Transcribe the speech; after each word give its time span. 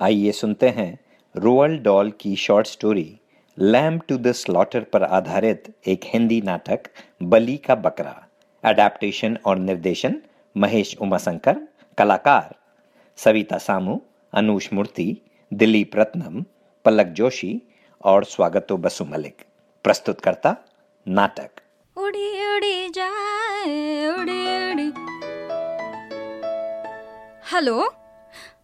आइए 0.00 0.32
सुनते 0.32 0.68
हैं 0.68 0.98
रोअल 1.36 1.78
डॉल 1.78 2.12
की 2.20 2.36
short 2.36 2.66
story, 2.66 3.18
lamb 3.58 4.02
to 4.08 4.16
the 4.16 4.32
slaughter 4.32 4.80
पर 4.80 5.02
आधारित 5.02 5.74
एक 5.86 6.00
हिंदी 6.04 6.40
नाटक, 6.40 6.80
बली 7.22 7.56
का 7.56 7.74
बकरा। 7.74 8.26
अडेप्टेशन 8.64 9.38
और 9.46 9.58
निर्देशन, 9.58 10.22
महेश 10.56 10.96
उमाशंकर, 11.00 11.60
कलाकार। 11.98 12.54
सविता 13.16 13.58
सामू, 13.58 14.02
अनुष 14.34 14.72
मूर्ति, 14.72 15.16
दिलीप 15.54 15.90
रत्नम, 15.96 16.44
पलक 16.84 17.06
जोशी 17.06 17.62
और 18.04 18.24
स्वागतो 18.24 18.76
बसु 18.76 19.04
मलिक। 19.04 19.44
प्रस्तुतकर्ता, 19.84 20.56
नाटक। 21.08 21.50
उड़ी 21.96 22.56
उड़ी 22.56 22.88
जाए, 22.88 24.06
उड़ी 24.08 24.72
उड़ी। 24.72 24.92
हेलो? 27.52 27.94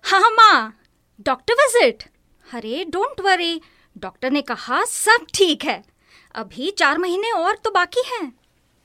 हाँ 0.03 0.31
माँ। 0.31 0.83
डॉक्टर 1.21 1.55
विज़िट 1.55 2.03
अरे 2.49 2.85
डोंट 2.93 3.21
वरी 3.21 3.61
डॉक्टर 3.97 4.31
ने 4.31 4.43
कहा 4.43 4.85
सब 4.85 5.27
ठीक 5.35 5.65
है. 5.65 5.83
अभी 6.35 6.71
चार 6.79 6.99
महीने 6.99 7.31
और 7.33 7.57
तो 7.65 7.71
बाकी 7.71 8.03
हैं. 8.07 8.31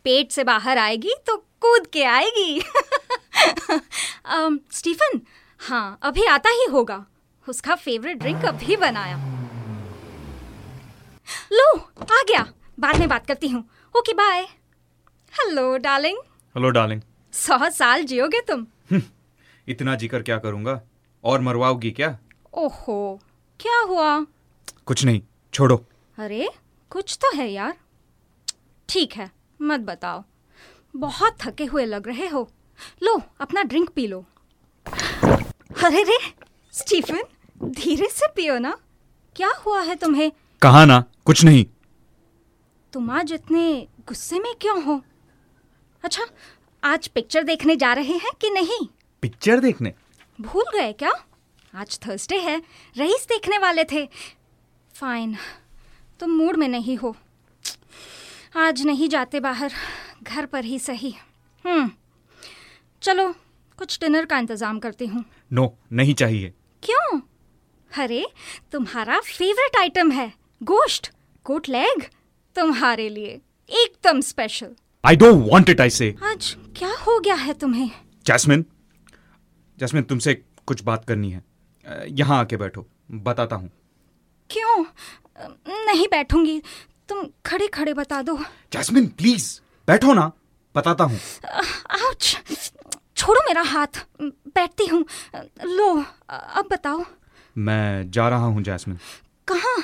पेट 0.06 0.32
से 0.32 0.44
बाहर 0.44 0.78
आएगी 0.78 1.16
तो 1.28 1.36
कूद 1.62 1.88
के 1.94 2.04
आएगी. 2.04 2.62
स्टीफन 4.76 5.22
हाँ 5.62 6.00
अभी 6.04 6.26
आता 6.26 6.50
ही 6.50 6.66
होगा. 6.72 7.06
उसका 7.48 7.76
फेवरेट 7.76 8.18
ड्रिंक 8.18 8.46
अभी 8.46 8.76
बनाया. 8.76 9.18
लो 11.54 11.76
आ 11.78 12.22
गया. 12.30 12.46
बाद 12.80 13.00
में 13.00 13.08
बात 13.10 13.26
करती 13.28 13.48
हूँ. 13.48 13.64
Okay 13.96 14.14
bye 14.14 14.42
hello 15.34 15.78
darling 15.78 16.18
hello 16.56 16.70
darling 16.70 17.02
सौ 17.34 17.70
साल 17.72 18.04
जियोगे 18.04 18.42
तुम. 18.48 18.66
इतना 19.68 19.96
जीकर 19.96 20.22
क्या 20.24 20.38
करूँगा? 20.38 20.82
और 21.24 21.42
मरवाओगी 21.42 21.92
क्या? 21.92 22.18
ओहो 22.54 23.20
क्या 23.60 23.80
हुआ? 23.80 24.26
कुछ 24.86 25.04
नहीं 25.06 25.22
छोड़ो। 25.54 25.86
अरे 26.18 26.50
कुछ 26.90 27.18
तो 27.22 27.36
है 27.38 27.52
यार। 27.52 27.78
ठीक 28.90 29.14
है 29.14 29.32
मत 29.62 29.80
बताओ। 29.80 30.24
बहुत 30.96 31.38
थके 31.42 31.66
हुए 31.66 31.86
लग 31.86 32.08
रहे 32.08 32.28
हो। 32.28 32.50
लो 33.04 33.22
अपना 33.42 33.64
ड्रिंक 33.64 33.90
पी 33.90 34.08
लो। 34.08 34.26
अरे 35.86 36.04
रे 36.04 36.18
स्टीफन 36.74 37.24
धीरे 37.64 38.08
से 38.10 38.28
पियो 38.28 38.58
ना। 38.60 38.78
क्या 39.36 39.50
हुआ 39.66 39.82
है 39.82 39.96
तुम्हें? 39.96 40.32
कहा 40.62 40.86
ना 40.86 41.04
कुछ 41.26 41.44
नहीं। 41.44 41.66
तुम 42.94 43.10
आज 43.12 43.34
इतने 43.34 43.88
गुस्से 44.08 44.40
में 44.40 44.54
क्यों 44.62 44.84
हो? 44.84 45.02
अच्छा 46.04 46.24
आज 46.84 47.08
पिक्चर 47.08 47.44
देखने 47.44 47.76
जा 47.76 47.94
रहे 47.94 48.18
हैं 48.18 48.32
कि 48.42 48.50
नहीं? 48.50 48.88
पिक्चर 49.22 49.60
देखने? 49.60 49.94
भूल 50.42 50.64
गए 50.74 50.92
क्या? 50.94 51.12
आज 51.74 52.00
थर्सडे 52.06 52.38
है 52.40 52.58
रईस 52.96 53.26
देखने 53.30 53.58
वाले 53.58 53.84
थे। 53.92 54.06
फाइन 54.96 55.36
तुम 56.20 56.32
मूड 56.32 56.56
में 56.56 56.68
नहीं 56.68 56.98
हो। 56.98 57.16
आज 58.58 58.84
नहीं 58.86 59.10
जाते 59.10 59.40
बाहर 59.40 59.74
घर 60.24 60.46
पर 60.46 60.66
ही 60.66 60.80
सही। 60.80 61.14
हम्म 61.66 61.90
चलो 63.02 63.32
कुछ 63.80 64.00
डिनर 64.00 64.26
का 64.26 64.38
इंतज़ाम 64.38 64.80
करती 64.80 65.06
हूँ। 65.06 65.24
नो 65.54 65.74
नहीं 65.94 66.14
चाहिए। 66.14 66.54
क्यों? 66.84 67.22
अरे 67.92 68.26
तुम्हारा 68.72 69.20
फेवरेट 69.20 69.78
आइटम 69.80 70.12
है 70.12 70.32
गोश्त 70.62 71.12
कोट 71.46 71.70
लेग 71.70 72.04
तुम्हारे 72.56 73.10
लिए 73.10 73.40
एकदम 73.70 74.22
special 74.22 74.76
I 75.04 75.16
don't 75.16 75.48
want 75.52 75.70
it 75.70 75.82
I 75.82 75.90
say 75.90 76.16
आज 76.24 76.56
क्या 76.78 76.94
हो 76.98 77.20
गया 77.20 77.36
है 77.36 77.54
तुम्हें? 77.54 77.90
जैस्मिन 78.26 78.66
जैस्मिन 79.82 80.04
तुमसे 80.04 80.34
कुछ 80.68 80.82
बात 80.84 81.06
करनी 81.06 81.30
है। 81.32 81.44
यहाँ 82.10 82.40
आके 82.40 82.58
बैठो 82.58 82.86
बताता 83.24 83.56
हूँ। 83.56 83.70
क्यों? 84.50 84.84
नहीं 85.86 86.08
बैठूँगी। 86.08 86.62
तुम 87.10 87.28
खड़े 87.46 87.68
खड़े 87.68 87.94
बता 87.94 88.22
दो। 88.22 88.38
जैस्मिन 88.74 89.08
प्लीज़ 89.18 89.48
बैठो 89.88 90.14
ना 90.14 90.32
बताता 90.76 91.04
हूँ। 91.04 91.20
छोड़ो 93.16 93.42
मेरा 93.48 93.62
हाथ 93.62 94.06
बैठती 94.22 94.86
हूँ। 94.86 95.04
लो 95.66 95.90
अब 96.30 96.68
बताओ। 96.72 97.04
मैं 97.56 98.12
जा 98.12 98.28
रहा 98.30 98.46
हूँ 98.46 98.64
जैस्मिन। 98.64 98.98
कहाँ? 99.48 99.84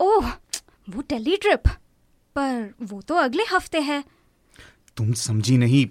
ओह 0.00 0.30
वो 0.88 1.02
दिल्ली 1.02 1.36
ट्रिप। 1.36 1.68
पर 2.36 2.72
वो 2.82 3.00
तो 3.00 3.14
अगले 3.14 3.44
हफ़्ते 3.50 3.80
है। 3.80 4.02
तुम 4.96 5.12
समझी 5.18 5.56
नहीं 5.58 5.86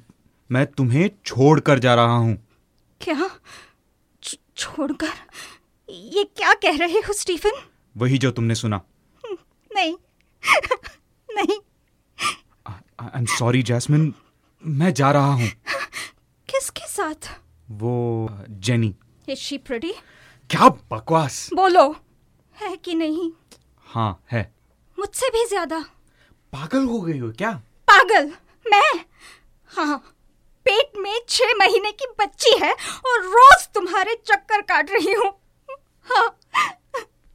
मैं 0.49 0.65
तुम्हें 0.67 1.09
छोड़ 1.25 1.59
कर 1.59 1.79
जा 1.79 1.93
रहा 1.95 2.17
हूँ। 2.17 2.37
क्या? 3.03 3.29
छ- 4.23 4.35
छोड़कर 4.57 5.11
ये 5.89 6.23
क्या 6.23 6.53
कह 6.53 6.77
रहे 6.77 6.99
हो 6.99 7.13
स्टीफन? 7.13 7.51
वही 7.97 8.17
जो 8.17 8.31
तुमने 8.31 8.55
सुना। 8.55 8.81
नहीं 9.75 9.95
नहीं। 11.29 11.57
आई 12.67 13.09
एम 13.15 13.25
सॉरी 13.25 13.63
जैस्मिन 13.63 14.13
मैं 14.65 14.93
जा 14.93 15.11
रहा 15.11 15.33
हूँ। 15.33 15.49
किसके 16.49 16.87
साथ? 16.87 17.29
वो 17.71 18.29
जेनी 18.49 18.95
इज़ 19.29 19.39
शी 19.39 19.57
प्रिटी 19.57 19.93
क्या 20.49 20.69
बकवास? 20.69 21.49
बोलो। 21.53 21.95
है 22.55 22.77
कि 22.77 22.93
नहीं? 22.95 23.31
हाँ 23.85 24.23
है। 24.31 24.53
मुझसे 24.99 25.29
भी 25.29 25.45
ज़्यादा। 25.45 25.79
पागल 26.53 26.85
हो 26.85 27.01
गई 27.01 27.17
हो 27.19 27.31
क्या? 27.31 27.51
पागल? 27.91 28.31
मैं? 28.71 29.05
हाँ। 29.65 30.03
पेट 30.65 30.97
में 30.97 31.19
छह 31.29 31.53
महीने 31.59 31.91
की 31.91 32.05
बच्ची 32.19 32.57
है 32.57 32.71
और 32.71 33.23
रोज 33.25 33.67
तुम्हारे 33.75 34.15
चक्कर 34.25 34.61
काट 34.63 34.91
रही 34.91 35.13
हूँ। 35.13 35.31
हाँ 36.07 36.27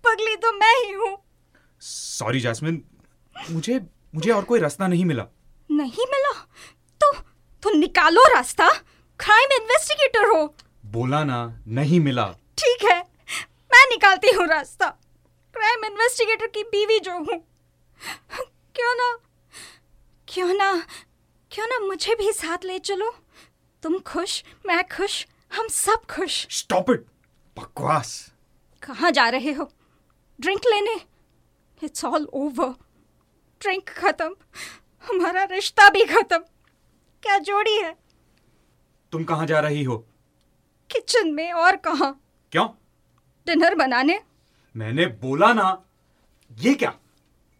पगली 0.04 0.36
तो 0.36 0.52
मैं 0.52 0.74
ही 0.76 0.92
हूँ। 0.92 1.16
सॉरी 1.82 2.40
जैस्मिन 2.40 2.82
मुझे 3.36 3.80
मुझे 4.14 4.30
और 4.30 4.44
कोई 4.44 4.60
रास्ता 4.60 4.86
नहीं 4.86 5.04
मिला। 5.04 5.26
नहीं 5.70 6.06
मिला? 6.10 6.32
तो 7.00 7.12
तो 7.62 7.70
निकालो 7.70 8.22
रास्ता। 8.34 8.68
क्राइम 9.20 9.52
इन्वेस्टिगेटर 9.52 10.28
हो। 10.28 10.44
बोला 10.86 11.22
ना 11.24 11.38
नहीं 11.68 12.00
मिला। 12.00 12.26
ठीक 12.58 12.84
है 12.84 12.98
मैं 13.72 13.84
निकालती 13.90 14.30
हूँ 14.30 14.46
रास्ता। 14.48 14.86
क्राइम 15.54 15.84
इन्वेस्टिगेटर 15.84 16.46
की 16.46 16.62
बीवी 16.64 16.98
जो 17.00 17.12
हूँ। 17.12 17.38
क्यों 18.76 18.94
ना? 18.94 19.16
क्यों 20.28 20.54
ना? 20.54 20.70
क्यों 21.50 21.66
ना 21.66 21.78
मुझे 21.78 22.14
भी 22.14 22.32
साथ 22.32 22.58
ले 22.64 22.78
चलो? 22.78 23.14
तुम 23.82 23.98
खुश 23.98 24.44
मैं 24.66 24.88
खुश 24.88 25.26
हम 25.56 25.68
सब 25.68 26.02
खुश। 26.10 26.46
स्टॉप 26.50 26.90
इट 26.90 27.06
बकवास। 27.58 28.32
कहाँ 28.82 29.10
जा 29.10 29.28
रहे 29.28 29.52
हो? 29.52 29.72
ड्रिंक 30.40 30.60
लेने? 30.66 31.00
इट्स 31.84 32.04
ऑल 32.04 32.28
ओवर 32.32 32.74
ड्रिंक 33.60 33.88
खत्म। 33.88 34.36
हमारा 35.02 35.44
रिश्ता 35.44 35.88
भी 35.88 36.04
खत्म। 36.04 36.38
क्या 37.22 37.38
जोड़ी 37.38 37.76
है? 37.76 37.96
तुम 39.12 39.24
कहाँ 39.24 39.46
जा 39.46 39.60
रही 39.60 39.82
हो? 39.82 39.98
किचन 40.90 41.30
में 41.30 41.52
और 41.52 41.76
कहा? 41.76 42.10
क्यों? 42.52 42.68
डिनर 43.46 43.74
बनाने? 43.74 44.20
मैंने 44.76 45.06
बोला 45.06 45.52
ना। 45.52 45.84
ये 46.58 46.74
क्या? 46.74 46.98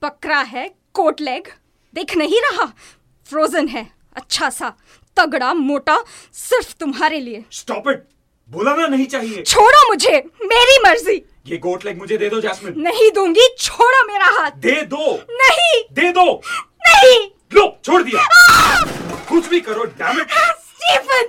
बकरा 0.02 0.40
है 0.40 0.68
कोट 0.68 1.20
लेग। 1.20 1.48
देख 1.94 2.16
नहीं 2.16 2.40
रहा। 2.40 2.72
फ्रोजन 3.30 3.68
है। 3.68 3.86
अच्छा 4.16 4.50
सा 4.50 4.72
तगड़ा 5.16 5.52
मोटा 5.54 5.98
सिर्फ़ 6.34 6.74
तुम्हारे 6.80 7.20
लिए। 7.20 7.44
स्टॉप 7.52 7.88
इट 7.88 8.06
बोला 8.48 8.74
ना 8.76 8.86
नहीं 8.86 9.06
चाहिए। 9.06 9.42
छोड़ो 9.42 9.88
मुझे 9.88 10.18
मेरी 10.42 10.78
मर्ज़ी। 10.84 11.16
ये 11.46 11.56
गोट 11.58 11.84
लेग 11.84 11.98
मुझे 11.98 12.16
दे 12.18 12.28
दो 12.28 12.40
जैस्मिन 12.40 12.74
नहीं 12.82 13.10
दूँगी 13.10 13.48
छोड़ो 13.60 14.06
मेरा 14.06 14.26
हाथ। 14.38 14.50
दे 14.50 14.82
दो। 14.82 15.14
नहीं। 15.40 15.82
दे 15.92 16.10
दो। 16.12 16.24
नहीं। 16.88 17.18
लो 17.54 17.66
छोड़ 17.84 18.02
दिया। 18.02 18.26
कुछ 19.28 19.48
भी 19.48 19.60
करो 19.60 19.84
damn 19.84 20.20
it 20.20 20.30
Stephen! 20.88 21.26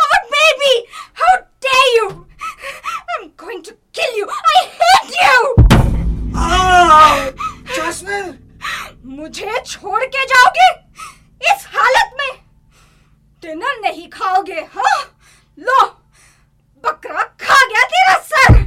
Our 0.00 0.18
baby! 0.32 0.74
How 1.20 1.32
dare 1.64 1.88
you! 1.94 2.06
I'm 3.14 3.26
going 3.42 3.62
to 3.64 3.74
kill 3.98 4.14
you! 4.18 4.28
I 4.28 4.62
hate 4.78 5.12
you! 5.16 5.40
Jasmine 7.74 8.38
मुझे 9.18 9.60
छोड़ 9.66 10.04
के 10.04 10.24
जाओगे? 10.26 10.68
इस 11.40 11.66
हालत 11.74 12.16
में। 12.20 12.32
डिनर 13.42 13.80
नहीं 13.80 14.08
खाओगे 14.10 14.60
हाँ? 14.74 14.98
लो 15.58 15.84
बकरा 16.84 17.22
खा 17.40 17.64
गया 17.66 17.84
तेरा 17.94 18.18
sir 18.32 18.58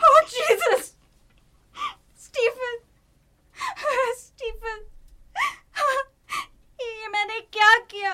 Oh 0.00 0.20
Jesus! 0.28 0.94
Stephen! 2.16 2.76
Stephen! 4.16 4.80
ये 6.80 7.08
मैंने 7.08 7.40
क्या 7.56 7.72
किया 7.90 8.12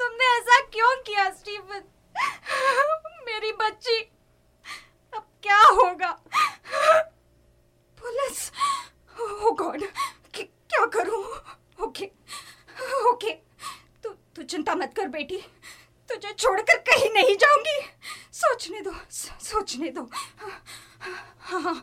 तुमने 0.00 0.24
ऐसा 0.38 0.60
क्यों 0.72 0.94
किया 1.06 1.28
स्टीफन 1.30 1.82
मेरी 3.26 3.52
बच्ची 3.60 3.98
अब 5.12 5.26
क्या 5.42 5.60
होगा 5.80 6.10
पुलिस 7.98 8.50
ओह 9.20 9.50
गॉड 9.60 9.82
बेटी 15.14 15.36
तुझे 16.08 16.32
छोड़कर 16.32 16.78
कहीं 16.88 17.10
नहीं 17.14 17.36
जाऊँगी 17.36 17.78
सोचने 18.32 18.80
दो 18.80 18.92
सोचने 19.10 19.90
दो 19.90 20.08
हाँ 21.40 21.60
हाँ 21.60 21.82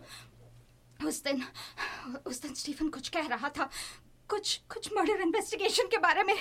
उस 1.08 1.24
दिन 1.24 1.44
उस 2.26 2.42
दिन 2.42 2.54
स्टीफन 2.54 2.90
कुछ 2.90 3.10
कह 3.10 3.28
रहा 3.28 3.50
था 3.50 3.70
कुछ 4.32 4.60
कुछ 4.74 4.90
मर्डर 4.98 5.22
इन्वेस्टिगेशन 5.22 5.88
के 5.92 5.98
बारे 5.98 6.24
में 6.24 6.34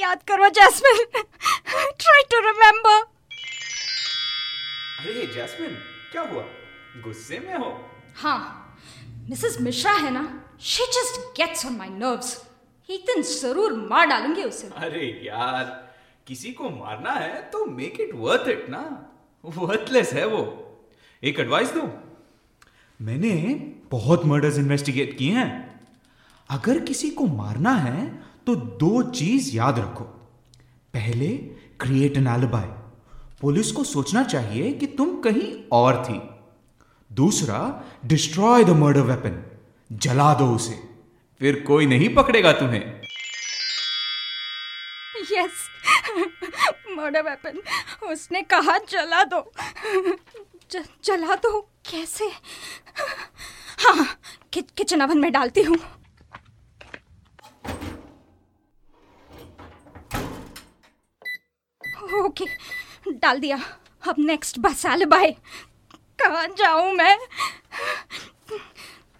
याद 0.00 0.22
करो 0.28 0.48
जैस्मिन। 0.56 1.06
ट्राई 1.12 2.22
टू 2.30 2.38
रिमेम्बर 2.40 3.00
अरे 5.00 5.26
जैस्मिन 5.34 5.74
क्या 6.12 6.22
हुआ? 6.22 6.42
गुस्से 7.04 7.38
में 7.38 7.54
हो? 7.54 7.70
हाँ 8.16 8.40
मिसेस 9.30 9.56
मिश्रा 9.60 9.92
है 9.92 10.10
ना? 10.10 10.22
She 10.60 10.86
just 10.92 11.20
gets 11.36 11.66
on 11.66 11.76
my 11.76 11.88
nerves 11.88 12.30
एक 12.88 13.04
दिन 13.06 13.22
ज़रूर 13.22 13.72
मार 13.88 14.06
डालूँगी 14.06 14.42
उसे। 14.44 14.68
अरे 14.76 15.06
यार 15.24 15.64
किसी 16.26 16.52
को 16.52 16.70
मारना 16.70 17.12
है 17.12 17.42
तो 17.50 17.64
मेक 17.66 18.00
इट 18.00 18.14
वर्थ 18.14 18.48
इट 18.48 18.68
ना? 18.70 18.84
वर्थलेस 19.44 20.12
है 20.12 20.26
वो। 20.26 20.42
एक 21.22 21.40
एडवाइस 21.40 21.72
दो? 21.74 21.82
मैंने 23.00 23.34
बहुत 23.90 24.24
मर्डर्स 24.26 24.58
इन्वेस्टिगेट 24.58 25.16
किए 25.18 25.32
हैं। 25.32 25.71
अगर 26.50 26.78
किसी 26.78 27.10
को 27.10 27.26
मारना 27.26 27.70
है 27.70 28.22
तो 28.46 28.54
दो 28.54 29.02
चीज़ 29.02 29.56
याद 29.56 29.78
रखो। 29.78 30.04
पहले 30.94 31.28
क्रिएट 31.80 32.16
एन 32.16 32.26
एलिबाई 32.26 32.68
पुलिस 33.40 33.72
को 33.72 33.84
सोचना 33.84 34.22
चाहिए 34.24 34.72
कि 34.72 34.86
तुम 34.86 35.20
कहीं 35.20 35.64
और 35.72 36.04
थी। 36.04 36.20
दूसरा 37.10 37.58
डिस्ट्रॉय 38.04 38.64
द 38.64 38.70
मर्डर 38.70 39.00
वेपन 39.00 39.42
जला 39.92 40.34
दो 40.34 40.46
उसे। 40.54 40.80
फिर 41.40 41.60
कोई 41.60 41.86
नहीं 41.86 42.14
पकड़ेगा 42.14 42.52
तुम्हें। 42.52 43.00
यस 45.32 45.68
मर्डर 46.90 47.22
वेपन 47.22 47.62
उसने 48.06 48.42
कहा 48.42 48.78
जला 48.78 49.24
दो। 49.24 49.52
ज, 50.70 50.84
जला 51.04 51.34
दो? 51.34 51.60
कैसे? 51.90 52.24
हाँ 53.78 54.06
कि, 54.52 54.62
किचन 54.62 55.00
अवन 55.00 55.18
में 55.18 55.32
डालती 55.32 55.62
हूँ। 55.62 55.78
ओके 62.14 62.44
डाल 63.12 63.38
दिया। 63.40 63.56
अब 64.08 64.16
नेक्स्ट 64.18 64.58
बस 64.58 64.84
एलिबाई 64.86 65.30
कहाँ 66.22 66.46
जाऊँ 66.58 66.92
मैं? 66.94 67.16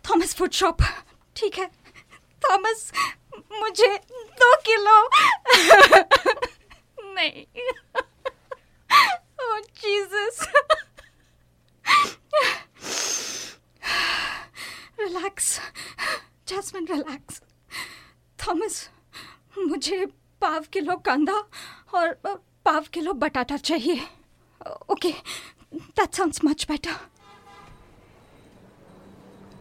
थॉमस 0.05 0.35
फ़ूड 0.37 0.51
शॉप 0.53 0.83
ठीक 1.37 1.59
है। 1.59 1.67
थॉमस 2.43 2.91
मुझे 3.53 3.97
दो 4.41 4.55
किलो। 4.67 4.99
नहीं। 7.15 7.45
ओह 9.43 9.59
Jesus 9.61 10.47
relax 15.01 15.59
Jasmine 16.49 16.87
relax 16.91 17.41
Thomas 18.39 18.89
मुझे 19.59 20.05
पाव 20.43 20.65
किलो 20.73 20.97
कांदा 21.07 21.45
और 21.95 22.07
पाव 22.65 22.85
किलो 22.93 23.13
बटाटा 23.13 23.57
चाहिए। 23.57 24.01
Okay 24.91 25.11
that 25.75 26.15
sounds 26.15 26.45
much 26.45 26.67
better 26.71 26.97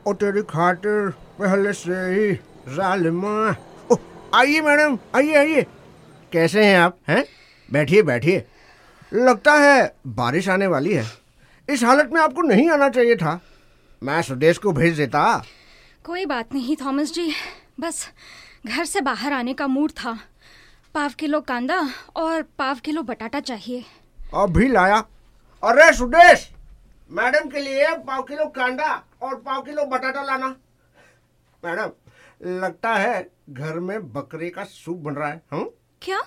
ओ 0.08 0.14
तेरी 0.14 0.42
खातिर 0.50 1.10
पहले 1.40 1.74
से 1.74 1.96
ही 2.14 2.34
जालिमा 2.76 3.56
ओ, 3.92 3.96
आइए 4.36 4.62
मैडम 4.62 4.98
आइए 5.16 5.36
आइए। 5.36 5.66
कैसे 6.32 6.64
हैं 6.66 6.78
आप 6.78 6.98
हैं? 7.08 7.24
बैठिए 7.70 8.02
बैठिए। 8.02 8.46
लगता 9.14 9.54
है 9.54 9.96
बारिश 10.08 10.50
आने 10.50 10.68
वाली 10.68 10.94
है। 10.94 11.06
इस 11.70 11.84
हालत 11.84 12.10
में 12.14 12.22
आपको 12.22 12.42
नहीं 12.42 12.70
आना 12.70 12.90
चाहिए 12.90 13.16
था। 13.16 13.40
मैं 14.02 14.22
सुदेश 14.22 14.58
को 14.58 14.72
भेज 14.72 14.98
देता। 14.98 15.22
कोई 16.06 16.26
बात 16.26 16.54
नहीं 16.54 16.76
थॉमस 16.76 17.12
जी। 17.14 17.32
बस 17.80 18.08
घर 18.66 18.86
से 18.86 19.02
बाहर 19.02 19.34
आने 19.34 19.54
का 19.54 19.68
मूड 19.68 19.92
था। 19.92 20.18
पाव 20.94 21.12
किलो 21.20 21.40
कांदा 21.42 21.80
और 22.16 22.42
पाव 22.58 22.80
किलो 22.86 23.02
बटाटा 23.02 23.40
चाहिए। 23.40 23.84
अभी 24.34 24.68
लाया। 24.68 24.98
अरे 25.64 25.92
सुदेश 25.94 26.50
मैडम 27.12 27.50
के 27.50 27.60
लिए 27.60 27.94
पाव 27.98 28.22
किलो 28.24 28.46
कांदा 28.46 28.92
और 29.22 29.36
पाव 29.36 29.62
किलो 29.62 29.86
बटाटा 29.86 30.24
लाना। 30.24 30.48
मैडम 31.64 32.60
लगता 32.62 32.94
है 32.96 33.30
घर 33.50 33.80
में 33.80 34.12
बकरे 34.14 34.50
का 34.50 34.64
सूप 34.64 34.98
बन 34.98 35.16
रहा 35.16 35.30
है 35.30 35.42
हम 35.52 35.70
क्या? 36.02 36.20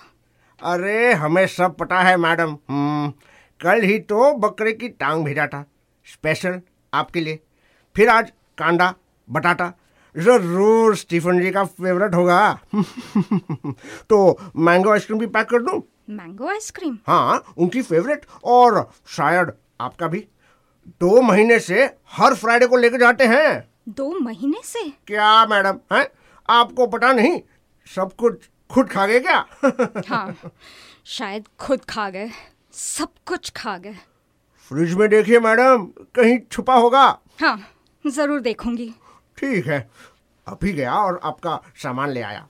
अरे 0.61 1.13
हमें 1.13 1.45
सब 1.47 1.75
पता 1.77 1.99
है 1.99 2.17
मैडम। 2.17 2.57
हम्म, 2.69 3.11
कल 3.59 3.81
ही 3.81 3.99
तो 3.99 4.33
बकरे 4.33 4.73
की 4.73 4.89
टांग 4.89 5.25
भेजा 5.25 5.47
था। 5.47 5.65
स्पेशल 6.05 6.61
आपके 6.93 7.21
लिए। 7.21 7.39
फिर 7.95 8.09
आज 8.09 8.31
कांदा 8.57 8.93
बटाटा 9.27 9.73
ज़रूर 10.15 10.95
स्टीफन 10.95 11.39
जी 11.41 11.51
का 11.51 11.63
फेवरेट 11.63 12.15
होगा। 12.15 12.59
तो 14.09 14.37
मैंगो 14.55 14.91
आइसक्रीम 14.91 15.19
भी 15.19 15.27
पैक 15.27 15.47
कर 15.49 15.61
दूँ? 15.61 15.81
Mango 16.09 16.47
ice cream? 16.49 16.97
हाँ 17.07 17.43
उनकी 17.57 17.81
फेवरेट 17.81 18.25
और 18.43 18.89
शायद 19.07 19.51
आपका 19.81 20.07
भी। 20.07 20.19
दो 21.01 21.21
महीने 21.21 21.59
से 21.59 21.83
हर 22.11 22.33
फ्राइडे 22.33 22.67
को 22.67 22.77
लेकर 22.77 22.99
जाते 22.99 23.25
हैं। 23.27 23.69
दो 23.89 24.09
महीने 24.19 24.61
से? 24.63 24.89
क्या 25.07 25.45
मैडम 25.45 25.79
है? 25.93 26.09
आपको 26.49 26.87
पता 26.87 27.11
नहीं? 27.13 27.39
सब 27.87 28.13
कुछ 28.13 28.49
खुद 28.69 28.89
खा 28.89 29.05
गए 29.07 29.19
क्या? 29.19 29.45
हाँ 30.07 30.35
शायद 31.05 31.47
खुद 31.59 31.85
खा 31.89 32.09
गए। 32.09 32.29
सब 32.73 33.09
कुछ 33.25 33.51
खा 33.55 33.77
गए। 33.77 33.95
फ्रिज 34.71 34.93
में 34.93 35.09
देखिए 35.09 35.39
मैडम 35.39 35.85
कहीं 36.15 36.37
छुपा 36.51 36.75
होगा। 36.75 37.07
हाँ 37.41 37.59
ज़रूर 38.05 38.39
देखूँगी। 38.41 38.93
ठीक 39.37 39.67
है। 39.67 39.79
अभी 40.47 40.71
गया 40.73 40.93
और 40.95 41.19
आपका 41.23 41.59
सामान 41.83 42.09
ले 42.09 42.21
आया। 42.21 42.47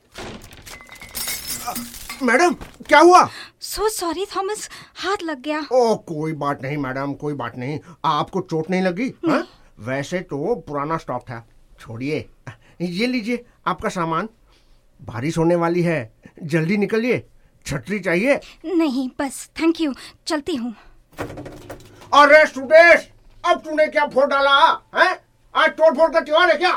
मैडम 2.24 2.54
क्या 2.88 3.00
हुआ? 3.00 3.28
सो 3.62 3.90
सॉरी 3.90 4.26
थॉमस 4.36 4.70
हाथ 4.96 5.24
लग 5.24 5.42
गया। 5.42 5.60
ओ 5.72 5.96
कोई 6.08 6.34
बात 6.34 6.62
नहीं 6.64 6.78
मैडम 6.78 7.14
कोई 7.14 7.34
बात 7.34 7.58
नहीं। 7.58 7.80
आपको 8.06 8.42
चोट 8.42 8.70
नहीं 8.70 8.82
लगी 8.82 9.08
हाँ? 9.28 9.48
वैसे 9.80 10.20
तो 10.22 10.56
पुराना 10.68 10.98
स्टॉक 10.98 11.22
था। 11.22 11.46
छोड़िए। 11.80 12.28
ये 12.82 13.08
लीजिए 13.08 13.44
आपका 13.68 13.90
सामान। 13.90 14.30
बारिश 15.00 15.38
होने 15.38 15.56
वाली 15.56 15.82
है। 15.82 16.14
जल्दी 16.44 16.78
निकलिए। 16.78 17.24
छतरी 17.66 18.00
चाहिए? 18.00 18.40
नहीं 18.66 19.10
बस 19.20 19.50
थैंक 19.60 19.82
यू 19.82 19.94
चलती 20.28 20.56
हूँ। 20.56 20.76
अरे 22.14 22.46
सुदेश 22.46 23.10
अब 23.44 23.60
तूने 23.60 23.88
क्या 23.88 24.06
फोड़ 24.08 24.26
डाला 24.26 24.58
है? 24.96 25.25
आज 25.58 25.70
तोड़ 25.70 25.94
फोड़ 25.98 26.12
का 26.14 26.20
त्योहार 26.20 26.50
है 26.52 26.58
क्या? 26.58 26.72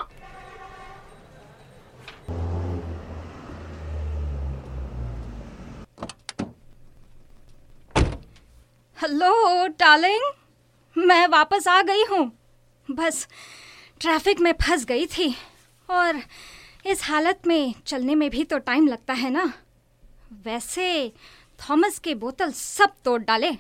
हेलो 8.98 9.66
डार्लिंग 9.66 10.22
मैं 10.96 11.26
वापस 11.26 11.68
आ 11.68 11.80
गई 11.82 12.04
हूँ। 12.04 12.24
बस 12.88 13.26
ट्रैफ़िक 14.00 14.40
में 14.40 14.52
फंस 14.52 14.84
गई 14.84 15.06
थी। 15.06 15.34
और 15.88 16.20
इस 16.86 17.02
हालत 17.04 17.46
में 17.46 17.74
चलने 17.86 18.14
में 18.14 18.28
भी 18.30 18.44
तो 18.44 18.58
टाइम 18.58 18.88
लगता 18.88 19.14
है 19.14 19.30
ना। 19.30 19.52
वैसे 20.44 21.12
थॉमस 21.60 21.98
के 21.98 22.14
बोतल 22.14 22.52
सब 22.52 22.92
तोड़ 23.04 23.20
डाले। 23.22 23.50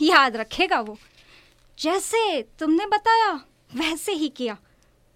याद 0.00 0.36
रखेगा 0.36 0.80
वो। 0.80 0.98
जैसे 1.78 2.42
तुमने 2.58 2.86
बताया 2.86 3.40
वैसे 3.70 4.12
ही 4.12 4.28
किया। 4.28 4.56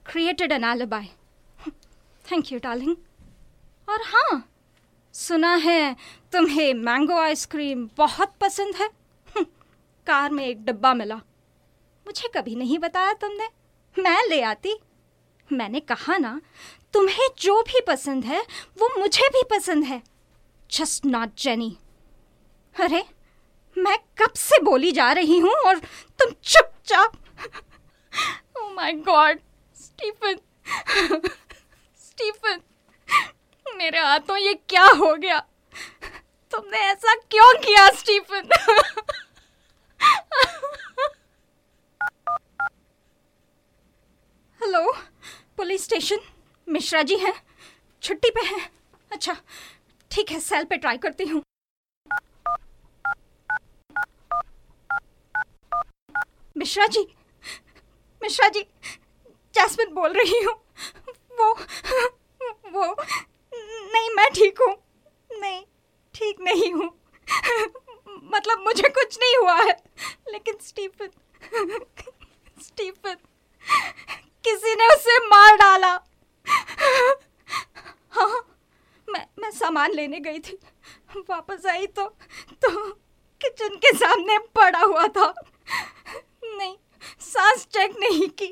Created 0.06 0.52
an 0.52 0.64
alibi 0.64 1.10
thank 2.24 2.52
you 2.52 2.58
darling 2.58 2.96
और 3.88 4.02
हाँ 4.04 4.42
सुना 5.14 5.54
है, 5.54 5.96
तुम्हें 6.32 6.72
मैंगो 6.74 7.18
आइसक्रीम 7.18 7.88
बहुत 7.96 8.32
पसंद 8.40 8.74
है। 8.76 8.88
कार 10.06 10.30
में 10.30 10.44
एक 10.46 10.64
डब्बा 10.64 10.92
मिला। 10.94 11.16
मुझे 12.06 12.28
कभी 12.28 12.54
नहीं 12.56 12.78
बताया 12.78 13.12
तुमने। 13.12 13.48
मैं 13.96 14.28
ले 14.28 14.40
आती। 14.42 14.74
मैंने 15.50 15.80
कहा 15.80 16.16
ना, 16.16 16.40
तुम्हें 16.94 17.28
जो 17.38 17.60
भी 17.62 17.80
पसंद 17.80 18.24
है, 18.24 18.40
वो 18.78 18.88
मुझे 18.98 19.28
भी 19.28 19.42
पसंद 19.50 19.84
है। 19.84 20.02
जस्ट 20.70 21.06
नॉट 21.06 21.34
जेनी 21.38 21.76
अरे, 22.76 23.04
मैं 23.76 23.98
कब 24.18 24.32
से 24.36 24.62
बोली 24.62 24.92
जा 24.92 25.10
रही 25.12 25.38
हूँ 25.38 25.52
और 25.66 25.78
तुम 26.18 26.30
चुपचाप 26.44 27.16
oh 28.56 28.68
my 28.76 28.92
god, 29.06 29.38
Stephen 29.76 30.40
Stephen 32.00 32.60
मेरे 33.66 33.98
हाथों 33.98 34.36
ये 34.38 34.54
क्या 34.68 34.84
हो 34.84 35.14
गया? 35.16 35.38
तुमने 36.52 36.78
ऐसा 36.90 37.14
क्यों 37.30 37.52
किया 37.60 37.88
Stephen 37.98 38.48
hello 44.60 44.92
police 45.56 45.84
station 45.84 46.20
Mishra 46.68 47.02
ji 47.02 47.16
हैं। 47.18 47.32
छुट्टी 48.02 48.30
पे 48.30 48.46
हैं। 48.46 48.68
अच्छा 49.12 49.36
ठीक 50.10 50.30
है 50.30 50.38
सेल 50.40 50.64
पे 50.64 50.76
ट्राई 50.76 50.98
करती 50.98 51.24
हूँ। 51.24 51.42
मिश्रा 56.56 56.86
जी 56.86 57.06
मिश्रा 58.22 58.48
जी, 58.48 58.60
जैस्मिन 59.54 59.94
बोल 59.94 60.12
रही 60.12 60.42
हूँ। 60.44 60.54
वो 61.38 61.52
वो, 62.72 62.84
नहीं, 63.52 64.08
मैं 64.16 64.28
ठीक 64.34 64.60
हूँ। 64.60 64.74
नहीं, 65.30 65.62
ठीक 66.14 66.40
नहीं 66.40 66.72
हूँ। 66.72 66.90
मतलब 68.34 68.62
मुझे 68.64 68.88
कुछ 68.88 69.18
नहीं 69.20 69.36
हुआ 69.36 69.56
है। 69.56 69.76
लेकिन 70.30 70.56
स्टीफन 70.62 71.10
स्टीफन, 72.62 73.16
किसी 74.44 74.74
ने 74.74 74.86
उसे 74.94 75.18
मार 75.26 75.56
डाला। 75.56 75.92
हाँ 78.12 78.44
मैं 79.08 79.26
मैं 79.40 79.50
सामान 79.50 79.92
लेने 79.92 80.20
गई 80.20 80.38
थी। 80.38 80.58
वापस 81.30 81.66
आई 81.66 81.86
तो 81.88 82.06
तो 82.62 82.70
किचन 83.40 83.76
के 83.76 83.96
सामने 83.98 84.38
पड़ा 84.56 84.80
हुआ 84.80 85.06
था। 85.08 85.32
चेक 87.74 87.96
नहीं 88.00 88.28
की। 88.28 88.46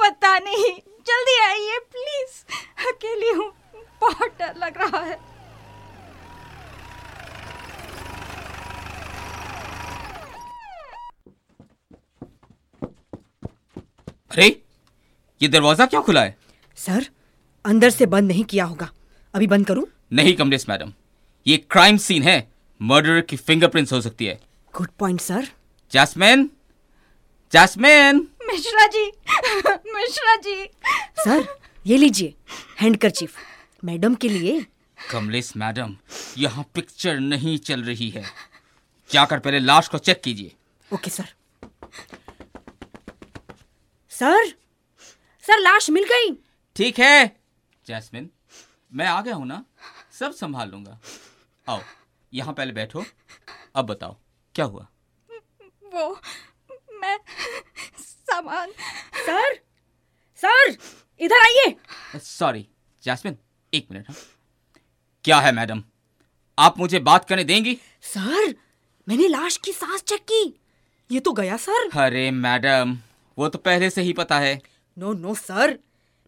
पता 0.00 0.38
नहीं। 0.38 0.72
जल्दी 1.08 1.38
आइए 1.40 1.78
प्लीज़ 1.92 2.40
अकेली 2.88 3.30
हूँ। 3.30 3.52
बहुत 4.00 4.36
डर 4.38 4.54
लग 4.56 4.78
रहा 4.78 5.00
है। 5.04 5.18
अरे 14.30 14.46
ये 15.40 15.48
दरवाज़ा 15.48 15.86
क्यों 15.86 16.02
खुला 16.02 16.22
है? 16.22 16.36
सर 16.76 17.06
अंदर 17.64 17.90
से 17.90 18.06
बंद 18.06 18.28
नहीं 18.28 18.44
किया 18.44 18.64
होगा। 18.64 18.90
अभी 19.34 19.46
बंद 19.46 19.66
करूँ? 19.66 19.86
नहीं 20.12 20.34
कमलेश 20.36 20.68
मैडम। 20.68 20.92
ये 21.46 21.56
क्राइम 21.70 21.96
सीन 21.96 22.22
है। 22.22 22.36
मर्डर 22.80 23.20
की 23.20 23.36
फिंगरप्रिंट्स 23.36 23.92
हो 23.92 24.00
सकती 24.00 24.26
है। 24.26 24.38
Good 24.74 24.88
point 24.98 25.20
sir 25.20 25.48
Jasmine 25.92 26.48
Jasmine. 27.52 28.16
Mishra 28.46 28.86
ji 28.94 29.04
Mishra 29.94 30.34
ji 30.44 30.64
sir 31.18 31.46
ये 31.86 31.96
लीजिए 31.96 32.34
हैंडकरचीफ। 32.80 33.36
मैडम 33.82 34.14
के 34.14 34.28
लिए। 34.28 34.60
कमलेश 34.98 35.52
मैडम 35.56 35.96
यहाँ 36.38 36.64
पिक्चर 36.74 37.18
नहीं 37.20 37.56
चल 37.60 37.82
रही 37.84 38.08
है। 38.10 38.24
जाकर 39.10 39.38
पहले 39.38 39.58
लाश 39.58 39.88
को 39.88 39.98
चेक 39.98 40.20
कीजिए। 40.22 40.52
Okay 40.90 41.10
sir. 41.10 41.28
सर 44.12 44.52
सर 45.44 45.58
लाश 45.60 45.90
मिल 45.90 46.04
गई। 46.04 46.32
ठीक 46.76 46.98
है। 46.98 47.26
जैस्मिन 47.86 48.30
मैं 48.92 49.06
आ 49.06 49.20
गया 49.20 49.34
हूँ 49.34 49.46
ना? 49.46 49.64
सब 50.18 50.32
संभाल 50.32 50.70
लूँगा। 50.70 50.98
आओ 51.66 51.80
यहाँ 52.32 52.54
पहले 52.54 52.72
बैठो। 52.72 53.04
अब 53.76 53.86
बताओ 53.86 54.16
क्या 54.54 54.64
हुआ? 54.64 54.86
वो 55.94 56.20
मैं 57.04 57.18
सामान। 57.98 58.70
सर 59.26 59.54
सर 60.38 60.76
इधर 61.20 61.38
आइए। 61.38 61.74
सॉरी 62.18 62.66
जैस्मिन 63.02 63.36
एक 63.72 63.86
मिनट 63.90 64.08
हाँ। 64.08 64.16
क्या 65.24 65.38
है 65.40 65.52
मैडम? 65.52 65.82
आप 66.58 66.78
मुझे 66.78 66.98
बात 66.98 67.24
करने 67.24 67.44
देंगी? 67.44 67.78
सर 68.02 68.54
मैंने 69.08 69.28
लाश 69.28 69.56
की 69.56 69.72
सांस 69.72 70.02
चेक 70.02 70.20
की। 70.22 70.42
ये 71.10 71.20
तो 71.20 71.32
गया 71.32 71.56
सर। 71.56 71.88
अरे 72.00 72.30
मैडम 72.30 72.98
वो 73.38 73.48
तो 73.48 73.58
पहले 73.58 73.90
से 73.90 74.02
ही 74.02 74.12
पता 74.12 74.38
है। 74.38 74.60
नो 74.98 75.12
नो 75.12 75.34
सर 75.34 75.72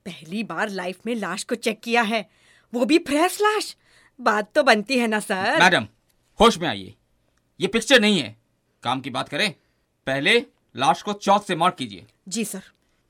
पहली 0.07 0.43
बार 0.45 0.69
लाइफ 0.71 0.99
में 1.07 1.15
लाश 1.15 1.45
को 1.45 1.55
चेक 1.55 1.81
किया 1.81 2.03
है। 2.03 2.29
वो 2.73 2.85
भी 2.85 2.99
फ्रेश 2.99 3.41
लाश। 3.41 3.77
बात 4.21 4.53
तो 4.55 4.63
बनती 4.63 4.99
है 4.99 5.07
ना 5.07 5.21
सर। 5.21 5.61
मैडम 5.61 5.87
होश 6.41 6.59
में 6.59 6.69
आइए। 6.69 6.95
ये 7.61 7.67
पिक्चर 7.67 8.01
नहीं 8.01 8.19
है। 8.21 8.37
काम 8.83 9.01
की 9.01 9.11
बात 9.11 9.29
करें। 9.29 9.53
पहले 10.07 10.39
लाश 10.77 11.03
को 11.03 11.13
चौक 11.13 11.45
से 11.45 11.57
मार्क 11.57 11.75
कीजिए। 11.75 12.07
जी 12.29 12.45
सर। 12.45 12.63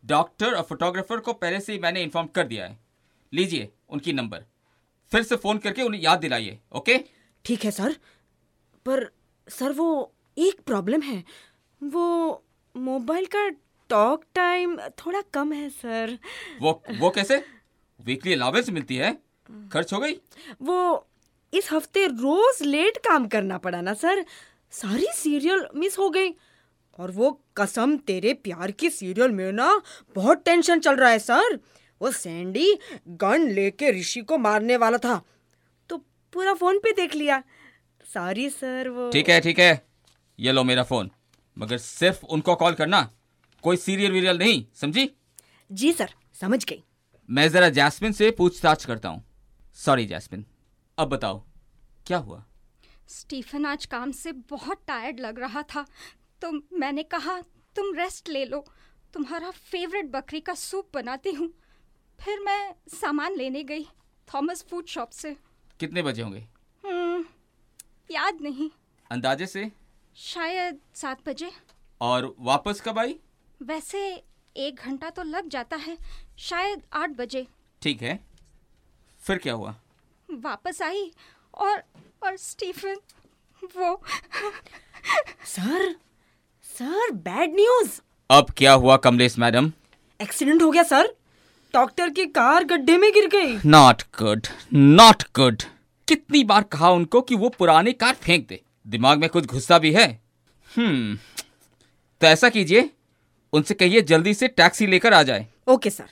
डॉक्टर 0.04 0.54
और 0.54 0.62
फोटोग्राफर 0.62 1.20
को 1.20 1.32
पहले 1.32 1.60
से 1.60 1.72
ही 1.72 1.78
मैंने 1.78 2.02
इन्फॉर्म 2.02 2.26
कर 2.26 2.46
दिया 2.46 2.66
है। 2.66 2.78
लीजिए 3.32 3.68
उनकी 3.88 4.12
नंबर। 4.12 4.44
फिर 5.12 5.22
से 5.22 5.36
फ़ोन 5.36 5.58
करके 5.58 5.82
उन्हें 5.82 6.00
याद 6.00 6.18
दिलाइए 6.18 6.58
ओके? 6.72 6.98
ठीक 7.44 7.64
है 7.64 7.70
सर। 7.70 7.96
पर 8.86 9.10
सर 9.48 9.72
वो 9.72 10.12
एक 10.36 10.60
प्रॉब्लम 10.60 11.02
है। 11.02 11.22
वो 11.80 12.44
मोबाइल 12.74 13.26
का 13.26 13.48
टॉक 13.90 14.24
टाइम 14.34 14.76
थोड़ा 14.98 15.20
कम 15.34 15.52
है 15.52 15.68
सर। 15.70 16.18
वो 16.60 16.82
वो 16.98 17.10
कैसे? 17.10 17.44
वीकली 18.00 18.32
अलावेंस 18.32 18.70
मिलती 18.70 18.96
है? 18.96 19.12
खर्च 19.72 19.92
हो 19.92 19.98
गई? 19.98 20.16
वो 20.62 21.06
इस 21.52 21.72
हफ़्ते 21.72 22.06
रोज 22.06 22.62
लेट 22.62 22.98
काम 22.98 23.26
करना 23.28 23.58
पड़ा 23.58 23.80
ना 23.80 23.94
सर। 23.94 24.24
सारी 24.72 25.06
सीरियल 25.14 25.66
मिस 25.74 25.98
हो 25.98 26.08
गई। 26.10 26.30
और 26.98 27.10
वो 27.10 27.30
कसम 27.56 27.96
तेरे 28.06 28.32
प्यार 28.34 28.70
की 28.70 28.90
सीरियल 28.90 29.32
में 29.32 29.50
ना 29.52 29.70
बहुत 30.16 30.44
टेंशन 30.44 30.80
चल 30.80 30.96
रहा 30.96 31.10
है 31.10 31.18
सर 31.18 31.58
वो 32.00 32.10
सैंडी 32.12 32.72
गन 33.08 33.48
लेके 33.50 33.90
ऋषि 34.00 34.20
को 34.20 34.38
मारने 34.38 34.76
वाला 34.76 34.98
था। 34.98 35.20
तो 35.90 35.96
पूरा 36.32 36.54
फ़ोन 36.54 36.78
पे 36.78 36.92
देख 36.92 37.14
लिया। 37.14 37.42
सॉरी 38.04 38.48
सर 38.50 38.88
वो 38.88 39.10
ठीक 39.10 39.28
है 39.28 39.40
ठीक 39.40 39.58
है। 39.58 39.86
ये 40.38 40.52
लो 40.52 40.64
मेरा 40.64 40.82
फ़ोन 40.82 41.10
मगर 41.56 41.78
सिर्फ़ 41.78 42.24
उनको 42.26 42.54
कॉल 42.54 42.74
करना। 42.74 43.02
कोई 43.64 43.76
सीरियल 43.76 44.12
वीरियल 44.12 44.38
नहीं 44.38 44.64
समझी? 44.74 45.10
जी 45.70 45.92
सर 45.92 46.10
समझ 46.40 46.64
गई। 46.64 46.82
मैं 47.28 47.48
जरा 47.50 47.68
जैस्मिन 47.70 48.12
से 48.12 48.30
पूछताछ 48.30 48.84
करता 48.84 49.08
हूँ। 49.08 49.24
Sorry 49.76 50.06
Jasmine. 50.06 50.44
अब 50.98 51.08
बताओ 51.08 51.42
क्या 52.06 52.18
हुआ? 52.18 52.44
स्टीफन 53.08 53.66
आज 53.66 53.86
काम 53.86 54.10
से 54.12 54.32
बहुत 54.50 54.82
टायर्ड 54.86 55.20
लग 55.20 55.38
रहा 55.38 55.62
था। 55.64 55.84
तो 56.42 56.50
मैंने 56.78 57.02
कहा 57.02 57.40
तुम 57.76 57.94
रेस्ट 57.94 58.28
ले 58.28 58.44
लो। 58.44 58.64
तुम्हारा 59.14 59.50
फेवरेट 59.50 60.10
बकरी 60.10 60.40
का 60.40 60.54
सूप 60.54 60.90
बनाती 60.94 61.32
हूँ। 61.32 61.48
फिर 62.20 62.40
मैं 62.40 62.74
सामान 63.00 63.34
लेने 63.36 63.62
गई 63.64 63.84
थॉमस 64.28 64.64
फ़ूड 64.70 64.86
शॉप 64.86 65.10
से। 65.10 65.36
कितने 65.80 66.02
बजे 66.02 66.22
होंगे? 66.22 66.40
हम्म, 66.84 67.24
याद 68.10 68.40
नहीं। 68.40 68.70
अंदाजे 69.10 69.46
से? 69.46 69.70
शायद 70.16 70.80
सात 70.94 71.28
बजे। 71.28 71.50
और 72.00 72.34
वापस 72.38 72.80
कब 72.80 72.98
आई? 72.98 73.18
वैसे 73.62 74.00
एक 74.56 74.80
घंटा 74.80 75.10
तो 75.10 75.22
लग 75.22 75.48
जाता 75.48 75.76
है। 75.76 75.96
शायद 76.38 76.82
आठ 76.92 77.10
बजे। 77.10 77.46
ठीक 77.82 78.02
है। 78.02 78.18
फिर 79.20 79.38
क्या 79.38 79.54
हुआ? 79.54 79.74
वापस 80.30 80.82
आई 80.82 81.10
और 81.54 81.82
और 82.22 82.36
स्टीफन 82.36 82.96
वो 83.76 84.02
सर 85.44 85.94
सर 86.76 87.10
बैड 87.10 87.54
न्यूज़ 87.54 87.90
अब 88.30 88.50
क्या 88.56 88.72
हुआ 88.72 88.96
कमलेश 88.96 89.38
मैडम? 89.38 89.70
एक्सीडेंट 90.20 90.62
हो 90.62 90.70
गया 90.70 90.82
सर 90.82 91.06
डॉक्टर 91.74 92.08
की 92.08 92.24
कार 92.28 92.64
गड्ढे 92.64 92.96
में 92.96 93.10
गिर 93.12 93.26
गई। 93.28 93.56
नॉट 93.66 94.02
गुड 94.18 94.46
नॉट 94.72 95.22
गुड 95.36 95.62
कितनी 96.08 96.42
बार 96.44 96.62
कहा 96.62 96.90
उनको 96.90 97.20
कि 97.20 97.34
वो 97.34 97.48
पुरानी 97.48 97.92
कार 97.92 98.14
फेंक 98.14 98.46
दे। 98.48 98.60
दिमाग 98.86 99.20
में 99.20 99.28
कुछ 99.28 99.46
गुस्सा 99.46 99.78
भी 99.78 99.92
है। 99.92 100.06
हम्म 100.68 101.16
तो 102.20 102.26
ऐसा 102.26 102.48
कीजिए 102.48 102.90
उनसे 103.52 103.74
कहिए 103.74 104.00
जल्दी 104.02 104.34
से 104.34 104.48
टैक्सी 104.48 104.86
लेकर 104.86 105.14
आ 105.14 105.22
जाए। 105.22 105.46
ओके 105.68 105.90
सर 105.90 106.10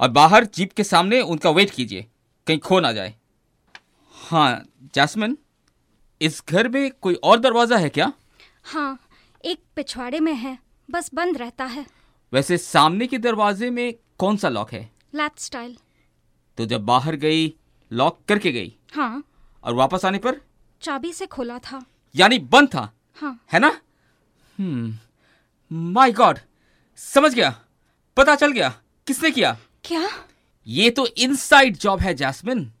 और 0.00 0.10
बाहर 0.10 0.44
जीप 0.46 0.72
के 0.72 0.84
सामने 0.84 1.20
उनका 1.22 1.50
वेट 1.50 1.70
कीजिए। 1.70 2.06
कहीं 2.46 2.58
खो 2.58 2.80
ना 2.80 2.92
जाए। 2.92 3.14
हाँ 4.14 4.64
जैस्मिन 4.94 5.38
इस 6.20 6.42
घर 6.48 6.68
में 6.68 6.90
कोई 6.92 7.14
और 7.14 7.40
दरवाज़ा 7.40 7.76
है 7.76 7.88
क्या? 7.90 8.12
हाँ 8.64 8.98
एक 9.44 9.62
पिछवाड़े 9.76 10.20
में 10.20 10.34
है 10.34 10.58
बस 10.90 11.10
बंद 11.14 11.38
रहता 11.38 11.64
है। 11.64 11.86
वैसे 12.32 12.58
सामने 12.58 13.06
के 13.06 13.18
दरवाजे 13.18 13.70
में 13.70 13.94
कौन 14.18 14.36
सा 14.36 14.48
लॉक 14.48 14.72
है? 14.72 14.90
Lathe 15.14 15.30
style. 15.38 15.78
तो 16.58 16.66
जब 16.66 16.84
बाहर 16.84 17.16
गई 17.16 17.54
लॉक 17.92 18.20
करके 18.28 18.52
गई? 18.52 18.76
हाँ। 18.92 19.24
और 19.64 19.74
वापस 19.74 20.04
आने 20.04 20.18
पर? 20.18 20.40
चाबी 20.80 21.12
से 21.12 21.26
खोला 21.26 21.58
था। 21.58 21.84
यानी 22.16 22.38
बंद 22.38 22.68
था? 22.68 22.92
हाँ। 23.16 23.44
है 23.52 23.60
ना? 23.60 23.80
हम्म 24.58 24.98
माय 25.72 26.12
गॉड 26.12 26.38
समझ 26.96 27.34
गया। 27.34 27.60
पता 28.16 28.34
चल 28.34 28.52
गया। 28.52 28.68
किसने 29.06 29.30
किया? 29.30 29.58
क्या? 29.84 30.08
ये 30.66 30.90
तो 30.90 31.06
इनसाइड 31.06 31.76
जॉब 31.76 32.00
है 32.00 32.14
जैस्मिन 32.14 32.72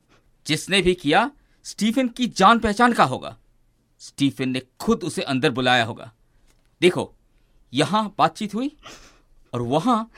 जिसने 0.46 0.82
भी 0.82 0.94
किया 0.94 1.30
स्टीफन 1.64 2.08
की 2.08 2.26
जान 2.26 2.58
पहचान 2.58 2.92
का 2.92 3.04
होगा। 3.04 3.36
स्टीफन 3.98 4.48
ने 4.48 4.62
खुद 4.80 5.04
उसे 5.04 5.22
अंदर 5.22 5.50
बुलाया 5.50 5.84
होगा। 5.84 6.12
देखो 6.82 7.12
यहाँ 7.72 8.02
बातचीत 8.18 8.54
हुई 8.54 8.70
और 9.52 9.62
वहाँ 9.62 10.10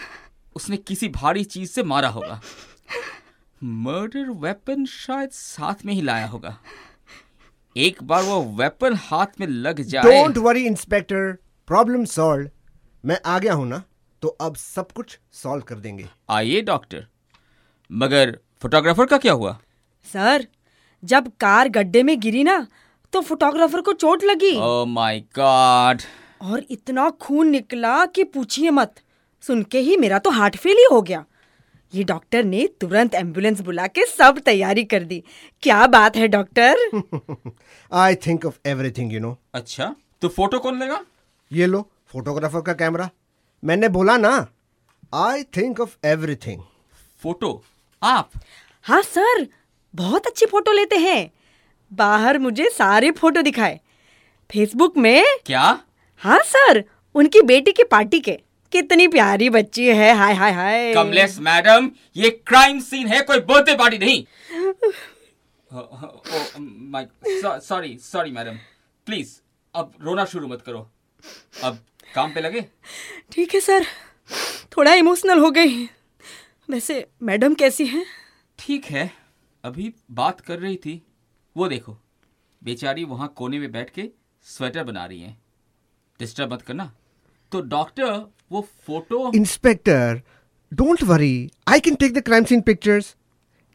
उसने 0.56 0.76
किसी 0.76 1.08
भारी 1.08 1.44
चीज़ 1.44 1.70
से 1.70 1.82
मारा 1.82 2.08
होगा। 2.08 2.40
मर्डर 3.62 4.30
वेपन 4.42 4.84
शायद 4.86 5.30
साथ 5.30 5.84
में 5.86 5.92
ही 5.94 6.00
लाया 6.02 6.26
होगा। 6.26 6.56
एक 7.76 8.02
बार 8.02 8.22
वो 8.22 8.40
वेपन 8.60 8.94
हाथ 9.02 9.40
में 9.40 9.46
लग 9.46 9.80
जाए। 9.82 10.02
Don't 10.02 10.38
worry 10.38 10.64
inspector 10.66 11.32
problem 11.68 12.04
solve 12.14 12.50
मैं 13.04 13.20
आ 13.26 13.38
गया 13.38 13.54
हूँ 13.54 13.66
ना 13.68 13.82
तो 14.22 14.28
अब 14.40 14.56
सब 14.56 14.92
कुछ 14.92 15.18
सॉल्व 15.32 15.62
कर 15.62 15.76
देंगे। 15.76 16.08
आइए 16.30 16.60
डॉक्टर 16.62 17.06
मगर 17.90 18.38
फोटोग्राफर 18.62 19.06
का 19.06 19.18
क्या 19.18 19.32
हुआ? 19.32 19.58
सर 20.06 20.46
जब 21.02 21.32
कार 21.40 21.68
गड्ढे 21.70 22.02
में 22.02 22.18
गिरी 22.20 22.44
ना 22.44 22.66
तो 23.12 23.20
फोटोग्राफर 23.22 23.80
को 23.80 23.92
चोट 23.94 24.24
लगी। 24.24 24.56
ओह 24.56 24.84
माय 24.88 25.20
गॉड 25.38 26.02
और 26.44 26.64
इतना 26.70 27.08
खून 27.10 27.48
निकला 27.48 28.04
कि 28.06 28.24
पूछिए 28.24 28.70
मत। 28.70 28.94
सुन 29.44 29.62
के 29.62 29.78
ही 29.78 29.96
मेरा 29.96 30.18
तो 30.18 30.30
हार्ट 30.30 30.56
फेल 30.56 30.76
ही 30.76 30.84
हो 30.92 31.00
गया। 31.02 31.24
ये 31.92 32.04
डॉक्टर 32.04 32.44
ने 32.44 32.66
तुरंत 32.80 33.14
एंबुलेंस 33.14 33.60
बुला 33.60 33.86
के 33.86 34.04
सब 34.06 34.38
तैयारी 34.38 34.84
कर 34.84 35.04
दी। 35.04 35.22
क्या 35.62 35.86
बात 35.86 36.16
है 36.16 36.28
doctor? 36.28 36.76
I 37.92 38.14
think 38.16 38.44
of 38.46 38.58
everything 38.66 39.12
you 39.12 39.20
know 39.20 39.36
अच्छा 39.54 39.94
तो 40.22 40.28
फ़ोटो 40.28 40.58
कौन 40.58 40.78
लेगा? 40.80 41.00
ये 41.50 41.66
लो 41.66 41.88
फोटोग्राफर 42.06 42.60
का 42.60 42.72
कैमरा। 42.72 43.08
मैंने 43.62 43.88
बोला 43.88 44.16
ना 44.16 44.34
I 45.14 45.42
think 45.56 45.80
of 45.80 45.96
everything 46.06 46.60
photo? 47.22 47.62
आप? 48.02 48.30
हाँ 48.84 49.02
सर 49.02 49.46
बहुत 49.94 50.26
अच्छी 50.26 50.46
फ़ोटो 50.46 50.72
लेते 50.72 50.96
हैं। 50.96 51.30
बाहर 51.92 52.38
मुझे 52.38 52.68
सारे 52.70 53.10
फ़ोटो 53.12 53.42
दिखाए। 53.42 53.80
फेसबुक 54.50 54.96
में 54.96 55.24
क्या? 55.46 55.72
हाँ 56.24 56.38
सर 56.44 56.84
उनकी 57.14 57.42
बेटी 57.42 57.72
की 57.72 57.82
पार्टी 57.82 58.20
के। 58.20 58.38
कितनी 58.72 59.08
प्यारी 59.08 59.50
बच्ची 59.50 59.86
है 59.86 60.14
हाय 60.16 60.34
हाय 60.34 60.52
हाय। 60.52 60.94
कमलेश 60.94 61.38
मैडम 61.38 61.90
ये 62.16 62.30
क्राइम 62.30 62.80
सीन 62.80 63.06
है 63.08 63.20
कोई 63.22 63.40
बर्थडे 63.40 63.74
पार्टी 63.76 63.98
नहीं। 63.98 64.24
Sorry 67.60 67.98
sorry 67.98 68.30
madam. 68.30 68.56
प्लीज़ 69.06 69.40
अब 69.74 69.92
रोना 70.00 70.24
शुरू 70.24 70.48
मत 70.48 70.62
करो। 70.62 70.90
अब 71.64 71.78
काम 72.14 72.32
पे 72.34 72.40
लगे? 72.40 72.64
ठीक 73.32 73.54
है 73.54 73.60
सर। 73.60 73.84
थोड़ा 74.76 74.94
इमोशनल 74.94 75.38
हो 75.38 75.50
गई। 75.50 75.84
वैसे 76.70 77.06
मैडम 77.22 77.54
कैसी 77.54 77.86
हैं? 77.86 78.04
ठीक 78.58 78.84
है। 78.84 79.10
अभी 79.64 79.94
बात 80.10 80.40
कर 80.40 80.58
रही 80.58 80.76
थी। 80.76 81.02
वो 81.56 81.68
देखो 81.68 81.98
बेचारी 82.64 83.04
वहाँ 83.04 83.32
कोने 83.36 83.58
में 83.58 83.72
बैठ 83.72 83.90
के 83.90 84.10
स्वेटर 84.42 84.84
बना 84.84 85.04
रही 85.04 85.20
हैं। 85.20 85.43
डिस्टर्ब 86.20 86.52
मत 86.52 86.62
करना। 86.62 86.90
तो 87.52 87.60
डॉक्टर 87.60 88.10
वो 88.52 88.60
photo 88.86 89.30
inspector 89.34 90.20
don't 90.72 91.02
worry 91.02 91.50
I 91.68 91.80
can 91.80 91.94
take 91.94 92.14
the 92.14 92.22
crime 92.24 92.44
scene 92.44 92.60
pictures 92.60 93.14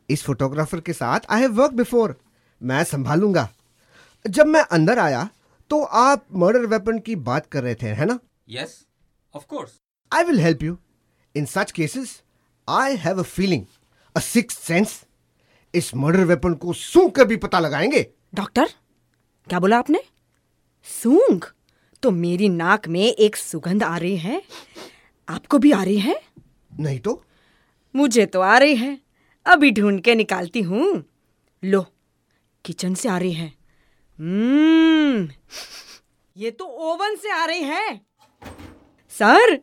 इस 0.10 0.24
फोटोग्राफर 0.24 0.82
के 0.82 0.94
साथ 0.94 1.20
आई 1.30 1.42
हैव 1.42 1.54
वर्क 1.62 1.74
बिफोर 1.74 2.16
मैं 2.62 2.84
संभालूँगा। 2.84 3.48
जब 4.26 4.48
मैं 4.48 4.62
अंदर 4.72 5.00
आया 5.00 5.30
तो 5.70 5.82
आप 5.84 6.26
मर्डर 6.36 6.66
वेपन 6.68 7.00
की 7.00 7.16
बात 7.16 7.46
कर 7.46 7.64
रहे 7.64 7.76
थे 7.76 7.88
है 7.88 8.06
ना? 8.06 8.20
Yes 8.50 8.86
of 9.36 9.46
course 9.46 9.78
I 10.12 10.24
will 10.28 10.40
help 10.42 10.62
you. 10.66 10.76
In 11.36 11.48
such 11.50 11.72
cases, 11.74 12.12
I 12.68 12.86
have 13.02 13.20
a 13.20 13.26
feeling, 13.32 13.66
a 14.16 14.22
sixth 14.28 14.64
sense. 14.70 14.94
इस 15.74 15.94
मर्डर 15.96 16.24
वेपन 16.26 16.54
को 16.54 16.74
सूंघ 16.74 17.12
कर 17.12 17.26
भी 17.26 17.36
पता 17.38 17.60
लगाएँगे। 17.60 18.02
डॉक्टर 18.36 18.70
क्या 19.48 19.60
बोला 19.60 19.78
आपने? 19.80 20.02
सूंघ? 20.86 21.46
तो 22.04 22.12
मेरी 22.12 22.50
नाक 22.50 22.88
में 22.88 23.02
एक 23.02 23.36
सुगंध 23.36 23.84
आ 23.84 23.98
रही 23.98 24.18
है। 24.18 24.42
आपको 25.28 25.58
भी 25.58 25.72
आ 25.72 25.84
रही 25.84 26.00
है? 26.00 26.20
नहीं 26.80 27.00
तो? 27.00 27.24
मुझे 27.96 28.26
तो 28.26 28.42
आ 28.42 28.58
रही 28.58 28.76
है। 28.76 28.98
अभी 29.46 29.72
ढूंढ 29.72 30.00
के 30.02 30.16
निकालती 30.16 30.62
हूँ। 30.62 31.04
लो 31.64 31.86
किचन 32.66 32.94
से 32.94 33.10
आ 33.10 33.18
रही 33.18 33.34
है। 33.34 33.48
हम्म 34.20 35.28
ये 36.36 36.52
तो 36.52 36.66
ओवन 36.66 37.16
से 37.16 37.32
आ 37.32 37.46
रही 37.46 37.64
है। 37.64 38.02
सर 39.12 39.58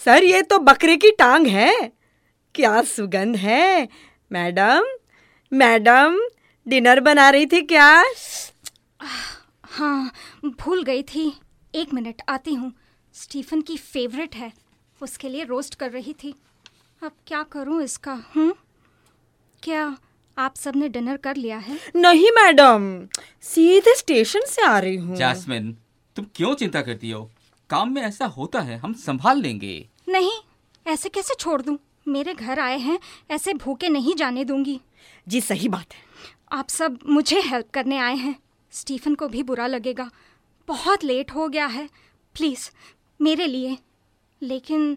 सर 0.00 0.24
ये 0.24 0.42
तो 0.42 0.58
बकरे 0.58 0.96
की 0.96 1.10
टांग 1.10 1.46
है। 1.46 1.92
क्या 2.54 2.80
सुगंध 2.82 3.36
है? 3.36 3.88
मैडम 4.30 4.86
मैडम 5.52 6.18
डिनर 6.66 7.00
बना 7.00 7.28
रही 7.30 7.46
थी 7.46 7.60
क्या? 7.62 8.04
हाँ 9.64 10.10
भूल 10.60 10.82
गई 10.82 11.02
थी। 11.02 11.32
एक 11.74 11.94
मिनट 11.94 12.22
आती 12.28 12.54
हूँ। 12.54 12.72
स्टीफन 13.14 13.60
की 13.60 13.76
फेवरेट 13.76 14.34
है। 14.34 14.52
उसके 15.00 15.28
लिए 15.28 15.44
रोस्ट 15.44 15.74
कर 15.74 15.90
रही 15.90 16.12
थी। 16.12 16.34
अब 17.02 17.12
क्या 17.26 17.42
करूँ 17.42 17.82
इसका 17.82 18.22
हूँ 18.36 18.52
क्या 19.62 19.96
आप 20.38 20.54
सबने 20.56 20.88
डिनर 20.88 21.16
कर 21.16 21.36
लिया 21.36 21.58
है? 21.58 21.78
नहीं 21.96 22.30
मैडम। 22.30 23.08
सीधे 23.42 23.94
स्टेशन 23.96 24.40
से 24.46 24.62
आ 24.62 24.78
रही 24.78 24.96
हूँ। 24.96 25.16
जैस्मिन 25.16 25.76
तुम 26.16 26.26
क्यों 26.34 26.54
चिंता 26.54 26.82
करती 26.82 27.10
हो? 27.10 27.30
काम 27.70 27.92
में 27.94 28.02
ऐसा 28.02 28.26
होता 28.26 28.60
है 28.60 28.78
हम 28.78 28.92
संभाल 28.92 29.40
लेंगे। 29.40 29.88
नहीं 30.08 30.32
ऐसे 30.86 31.08
कैसे 31.08 31.34
छोड़ 31.34 31.62
दूँ? 31.62 31.78
मेरे 32.08 32.34
घर 32.34 32.60
आए 32.60 32.78
हैं 32.78 32.98
ऐसे 33.30 33.54
भूखे 33.54 33.88
नहीं 33.88 34.14
जाने 34.14 34.44
दूँगी। 34.44 34.80
जी 35.28 35.40
सही 35.40 35.68
बात 35.68 35.94
है। 35.94 36.02
आप 36.52 36.68
सब 36.68 36.98
मुझे 37.06 37.40
हेल्प 37.40 37.70
करने 37.70 37.98
आए 37.98 38.14
हैं। 38.14 38.34
स्टीफन 38.72 39.14
को 39.14 39.28
भी 39.28 39.42
बुरा 39.42 39.66
लगेगा। 39.66 40.10
बहुत 40.70 41.04
लेट 41.04 41.30
हो 41.30 41.48
गया 41.48 41.66
है। 41.66 41.86
प्लीज़ 42.34 42.70
मेरे 43.20 43.46
लिए। 43.46 43.76
लेकिन 44.42 44.96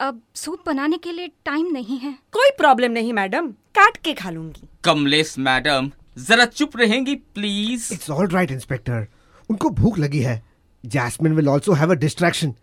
अब 0.00 0.20
सूप 0.34 0.62
बनाने 0.66 0.98
के 0.98 1.12
लिए 1.12 1.28
टाइम 1.44 1.66
नहीं 1.66 1.98
है। 1.98 2.12
कोई 2.32 2.50
प्रॉब्लम 2.58 2.92
नहीं 2.92 3.12
मैडम। 3.12 3.50
काट 3.74 3.96
के 3.96 4.12
खा 4.14 4.30
लूँगी। 4.30 4.68
कमलेश 4.84 5.38
मैडम 5.38 5.90
जरा 6.18 6.44
चुप 6.44 6.76
रहेंगी 6.76 7.14
please. 7.14 7.92
It's 7.94 8.10
all 8.10 8.28
right 8.28 8.50
inspector 8.50 9.06
उनको 9.50 9.70
भूख 9.70 9.98
लगी 9.98 10.20
है। 10.20 10.42
Jasmine 10.84 11.32
will 11.32 11.48
also 11.48 11.72
have 11.72 11.90
a 11.90 11.94
distraction 11.94 12.54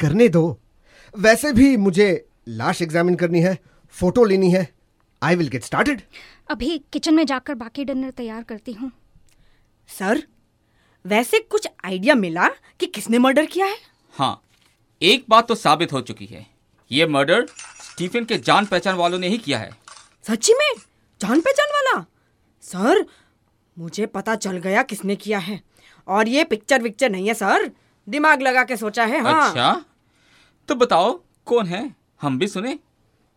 करने 0.00 0.28
दो। 0.28 0.58
वैसे 1.14 1.52
भी 1.52 1.76
मुझे 1.76 2.08
लाश 2.48 2.82
एग्जामिन 2.82 3.14
करनी 3.14 3.40
है 3.40 3.58
फ़ोटो 3.94 4.24
लेनी 4.24 4.50
है। 4.50 4.68
आई 5.22 5.36
विल 5.36 5.48
गेट 5.48 5.64
स्टार्टेड 5.64 6.02
अभी 6.50 6.78
किचन 6.92 7.14
में 7.14 7.24
जाकर 7.26 7.54
बाकी 7.54 7.84
डिनर 7.84 8.10
तैयार 8.10 8.42
करती 8.42 8.72
हूँ। 8.72 8.90
सर 9.88 10.22
वैसे 11.04 11.38
कुछ 11.40 11.68
आइडिया 11.84 12.14
मिला 12.14 12.48
कि 12.80 12.86
किसने 12.86 13.18
मर्डर 13.18 13.46
किया 13.46 13.66
है? 13.66 13.76
हाँ 14.14 14.42
एक 15.00 15.24
बात 15.28 15.48
तो 15.48 15.54
साबित 15.54 15.92
हो 15.92 16.00
चुकी 16.00 16.26
है। 16.26 16.46
ये 16.90 17.06
मर्डर 17.06 17.46
स्टीफन 17.82 18.24
के 18.24 18.36
जान 18.38 18.66
पहचान 18.66 18.96
वालों 18.96 19.18
ने 19.18 19.28
ही 19.28 19.38
किया 19.38 19.58
है। 19.58 19.70
सच्ची 20.24 20.52
में? 20.52 20.74
जान 21.20 21.40
पहचान 21.40 21.68
वाला? 21.74 22.04
सर 22.62 23.04
मुझे 23.76 24.06
पता 24.06 24.34
चल 24.36 24.56
गया 24.58 24.82
किसने 24.82 25.16
किया 25.16 25.38
है। 25.38 25.60
और 26.08 26.28
ये 26.28 26.44
पिक्चर 26.44 26.82
विक्चर 26.82 27.10
नहीं 27.10 27.28
है 27.28 27.34
सर। 27.34 27.70
दिमाग 28.06 28.42
लगा 28.42 28.64
के 28.64 28.76
सोचा 28.76 29.04
है 29.04 29.20
हाँ। 29.22 29.48
अच्छा 29.48 29.84
तो 30.68 30.74
बताओ 30.74 31.12
कौन 31.46 31.66
है? 31.66 31.94
हम 32.20 32.38
भी 32.38 32.46
सुने। 32.48 32.78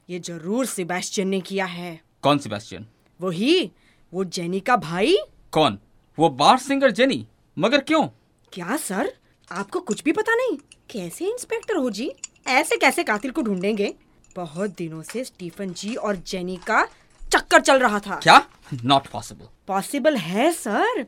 ये 0.09 0.19
ज़रूर 0.19 0.65
सिबेस्टियन 0.65 1.27
ने 1.27 1.39
किया 1.41 1.65
है। 1.65 1.99
कौन 2.23 2.37
सेबेस्टियन 2.37 2.85
वही 3.19 3.71
वो 4.13 4.23
जेनी 4.25 4.59
का 4.59 4.75
भाई? 4.77 5.15
कौन? 5.51 5.79
वो 6.17 6.29
बार 6.29 6.57
सिंगर 6.57 6.91
जेनी 6.91 7.25
मगर 7.59 7.81
क्यों? 7.81 8.07
क्या 8.53 8.77
सर? 8.77 9.13
आपको 9.51 9.79
कुछ 9.79 10.03
भी 10.03 10.11
पता 10.11 10.35
नहीं? 10.35 10.57
कैसे 10.89 11.25
इंस्पेक्टर 11.25 11.75
हो 11.75 11.89
जी? 11.89 12.11
ऐसे 12.47 12.77
कैसे 12.77 13.03
कातिल 13.03 13.31
को 13.31 13.41
ढूंढेंगे? 13.41 13.95
बहुत 14.35 14.69
दिनों 14.69 15.01
से 15.01 15.23
स्टीफन 15.23 15.73
जी 15.73 15.95
और 15.95 16.15
जेनी 16.15 16.57
का 16.57 16.85
चक्कर 17.33 17.61
चल 17.61 17.79
रहा 17.79 17.99
था। 17.99 18.15
क्या? 18.15 18.47
नॉट 18.83 19.07
पॉसिबल 19.07 19.47
पॉसिबल 19.67 20.17
है 20.17 20.51
सर। 20.51 21.05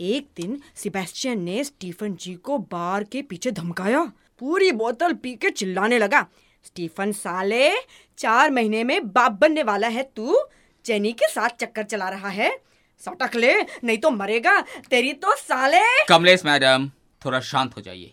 एक 0.00 0.28
दिन 0.36 0.62
सिबेस्टियन 0.74 1.42
ने 1.42 1.64
स्टीफन 1.64 2.14
जी 2.14 2.34
को 2.34 2.58
बार 2.58 3.04
के 3.04 3.22
पीछे 3.22 3.50
धमकाया। 3.50 4.12
पूरी 4.38 4.72
बोतल 4.72 5.12
पी 5.12 5.34
के 5.34 5.50
चिल्लाने 5.50 5.98
लगा। 5.98 6.26
स्टीफन 6.64 7.12
साले 7.12 7.74
चार 8.18 8.50
महीने 8.50 8.84
में 8.84 9.08
बाप 9.08 9.32
बनने 9.32 9.62
वाला 9.62 9.88
है 9.88 10.10
तू। 10.16 10.38
जेनी 10.86 11.12
के 11.12 11.28
साथ 11.28 11.48
चक्कर 11.48 11.82
चला 11.82 12.08
रहा 12.08 12.28
है। 12.28 12.65
सटक 13.00 13.34
ले 13.34 13.54
नहीं 13.62 13.98
तो 13.98 14.10
मरेगा। 14.10 14.60
तेरी 14.90 15.12
तो 15.12 15.34
साले। 15.36 15.82
कमलेश 16.04 16.44
मैडम 16.44 16.88
थोड़ा 17.22 17.40
शांत 17.40 17.76
हो 17.76 17.80
जाइए। 17.80 18.12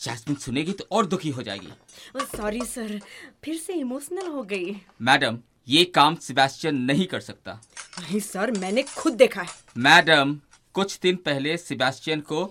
जैस्मिन 0.00 0.36
सुनेगी 0.36 0.72
तो 0.72 0.86
और 0.92 1.06
दुखी 1.06 1.30
हो 1.30 1.42
जाएगी। 1.42 1.72
सॉरी 2.36 2.60
सर 2.60 3.00
फिर 3.44 3.56
से 3.56 3.72
इमोशनल 3.72 4.26
हो 4.26 4.42
गई। 4.42 4.74
मैडम 5.02 5.38
ये 5.68 5.84
काम 5.84 6.14
सेबेस्टियन 6.14 6.76
नहीं 6.82 7.06
कर 7.06 7.20
सकता। 7.20 7.52
नहीं 8.00 8.20
सर 8.20 8.50
मैंने 8.50 8.82
खुद 8.82 9.14
देखा 9.14 9.42
है। 9.42 9.48
मैडम 9.76 10.38
कुछ 10.74 10.98
दिन 11.00 11.16
पहले 11.16 11.56
सिबेस्टियन 11.56 12.20
को 12.20 12.44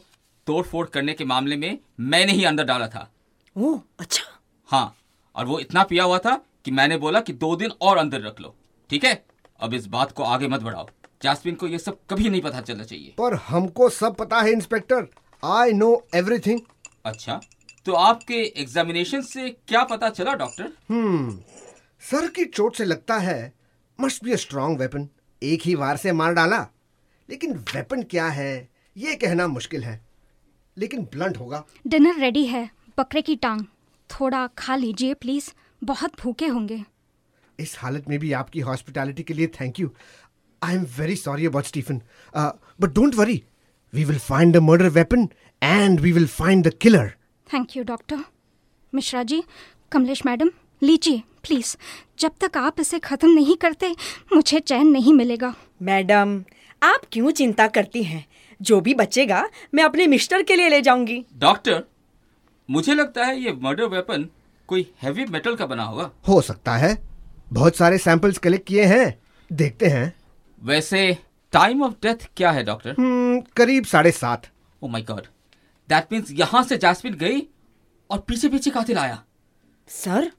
तोड़फोड़ 0.48 0.86
करने 0.88 1.13
के 1.13 1.26
मामले 1.26 1.56
में 1.56 1.78
मैंने 2.00 2.32
ही 2.32 2.44
अंदर 2.44 2.63
डाला 2.63 2.88
था। 2.88 3.10
ओह 3.56 3.82
अच्छा। 4.00 4.24
हाँ 4.70 4.96
और 5.36 5.46
वो 5.46 5.60
इतना 5.60 5.84
पिया 5.84 6.04
हुआ 6.04 6.17
था 6.17 6.36
कि 6.65 6.72
मैंने 6.72 6.98
बोला 6.98 7.20
कि 7.22 7.34
दो 7.34 7.56
दिन 7.56 7.72
और 7.82 7.98
अंदर 7.98 8.22
रख 8.22 8.41
लो। 8.41 8.56
ठीक 8.89 9.06
है? 9.06 9.24
अब 9.60 9.74
इस 9.74 9.86
बात 9.88 10.12
को 10.12 10.24
आगे 10.24 10.48
मत 10.48 10.62
बढ़ाओ। 10.62 10.89
जैस्मिन 11.24 11.56
को 11.56 11.68
ये 11.68 11.78
सब 11.78 11.98
कभी 12.10 12.30
नहीं 12.30 12.42
पता 12.42 12.62
चलना 12.62 12.84
चाहिए। 12.84 13.14
पर 13.18 13.34
हमको 13.48 13.90
सब 13.90 14.16
पता 14.16 14.42
है 14.42 14.52
इंस्पेक्टर। 14.52 15.08
आई 15.44 15.74
नो 15.74 16.08
एवरीथिंग 16.16 16.62
अच्छा 17.06 17.40
तो 17.86 17.94
आपके 17.94 18.42
एग्जामिनेशन 18.62 19.22
से 19.22 19.50
क्या 19.50 19.84
पता 19.84 20.10
चला 20.10 20.34
डॉक्टर 20.34 20.74
हम्म 20.90 21.40
सर 22.02 22.28
की 22.28 22.46
चोट 22.46 22.76
से 22.76 22.86
लगता 22.86 23.18
है 23.18 23.54
must 24.00 24.24
be 24.24 24.32
a 24.32 24.36
strong 24.36 24.80
weapon 24.80 25.08
एक 25.42 25.62
ही 25.62 25.76
वार 25.76 25.98
से 25.98 26.12
मार 26.12 26.34
डाला। 26.34 26.60
लेकिन 27.30 27.54
वेपन 27.74 28.04
क्या 28.04 28.28
है 28.28 28.70
ये 28.98 29.16
कहना 29.16 29.48
मुश्किल 29.48 29.84
है। 29.84 30.00
लेकिन 30.78 31.04
ब्लंट 31.04 31.38
होगा। 31.38 31.64
डिनर 31.88 32.20
रेडी 32.20 32.46
है 32.46 32.70
बकरे 32.98 33.22
की 33.22 33.36
टांग। 33.36 33.66
थोड़ा 34.10 34.48
खा 34.58 34.76
लीजिए 34.76 35.14
प्लीज़ 35.14 35.50
बहुत 35.84 36.22
भूखे 36.22 36.48
होंगे। 36.48 36.84
इस 37.60 37.76
हालत 37.80 38.10
में 38.10 38.18
भी 38.20 38.32
आपकी 38.32 38.60
हॉस्पिटैलिटी 38.60 39.24
के 39.24 39.34
लिए 39.34 39.48
thank 39.48 39.80
you 39.80 39.90
I 40.63 40.76
am 40.76 40.86
very 40.97 41.15
sorry 41.15 41.45
about 41.45 41.65
Stephen 41.65 42.02
but 42.36 42.93
don't 42.93 43.15
worry 43.15 43.41
we 43.93 44.04
will 44.06 44.19
find 44.19 44.54
the 44.54 44.58
murder 44.58 44.89
weapon 44.89 45.28
and 45.63 46.00
we 46.00 46.12
will 46.12 46.28
find 46.28 46.67
the 46.67 46.74
killer 46.74 47.08
thank 47.54 47.78
you 47.78 47.84
doctor 47.84 48.24
Mishra 48.93 49.24
ji 49.24 49.43
Kamlesh 49.91 50.26
madam 50.26 50.52
लीजिए 50.82 51.21
please 51.43 51.76
जब 52.19 52.32
तक 52.41 52.58
आप 52.58 52.80
इसे 52.80 53.00
खत्म 53.00 53.30
नहीं 53.30 53.56
करते 53.56 53.89
मुझे 54.34 54.60
चैन 54.60 54.88
नहीं 54.88 55.13
मिलेगा। 55.13 55.54
मैडम 55.82 56.43
आप 56.82 57.02
क्यों 57.12 57.32
चिंता 57.32 57.67
करती 57.67 58.04
हैं? 58.04 58.26
जो 58.62 58.80
भी 58.82 58.93
बचेगा 58.93 59.43
मैं 59.74 59.84
अपने 59.84 60.08
मिस्टर 60.08 60.43
के 60.43 60.56
लिए 60.56 60.69
ले 60.69 60.82
जाऊँगी। 60.82 61.24
डॉक्टर 61.38 61.84
मुझे 62.69 62.93
लगता 62.93 63.26
है 63.26 63.39
ये 63.39 63.52
मर्डर 63.62 63.86
वेपन 63.86 64.28
कोई 64.69 64.86
हैवी 65.02 65.26
मेटल 65.26 65.56
का 65.56 65.65
बना 65.65 65.84
होगा। 65.84 66.10
हो 66.28 66.41
सकता 66.41 66.76
है। 66.78 66.97
बहुत 67.54 67.76
सारे 67.76 67.97
सैंपल्स 67.97 68.38
कलेक्ट 68.38 68.67
किए 68.67 68.86
हैं। 68.86 69.19
देखते 69.50 69.88
हैं। 69.88 70.13
वैसे 70.62 71.17
टाइम 71.54 71.84
ऑफ़ 71.84 71.93
डेथ 72.04 72.28
क्या 72.38 72.52
है 72.52 72.63
डॉक्टर 72.63 72.95
हम्म, 73.00 73.41
करीब 73.58 73.86
साढ़े 73.86 74.12
सात। 74.12 74.47
Oh 74.82 74.88
my 74.88 75.02
god 75.02 75.26
that 75.89 76.08
means 76.12 76.32
यहाँ 76.32 76.63
से 76.63 76.78
जैस्मिन 76.78 77.13
गई 77.13 77.41
और 78.10 78.19
पीछे 78.19 78.50
पीछे 78.50 78.69
कातिल 78.69 78.97
आया। 78.97 79.24
सर 79.88 80.32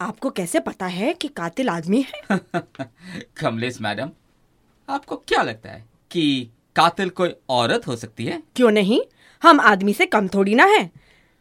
आपको 0.00 0.30
कैसे 0.30 0.60
पता 0.60 0.86
है 0.86 1.12
कि 1.14 1.28
कातिल 1.28 1.68
आदमी 1.68 2.04
है? 2.08 2.38
कमलेश 3.40 3.80
मैडम 3.80 4.10
आपको 4.88 5.16
क्या 5.16 5.42
लगता 5.42 5.70
है 5.70 5.84
कि 6.10 6.50
कातिल 6.76 7.10
कोई 7.10 7.34
औरत 7.48 7.86
हो 7.86 7.96
सकती 7.96 8.24
है? 8.24 8.42
क्यों 8.56 8.70
नहीं? 8.70 9.00
हम 9.42 9.60
आदमी 9.60 9.92
से 9.92 10.06
कम 10.06 10.28
थोड़ी 10.28 10.54
ना 10.54 10.64
है। 10.64 10.90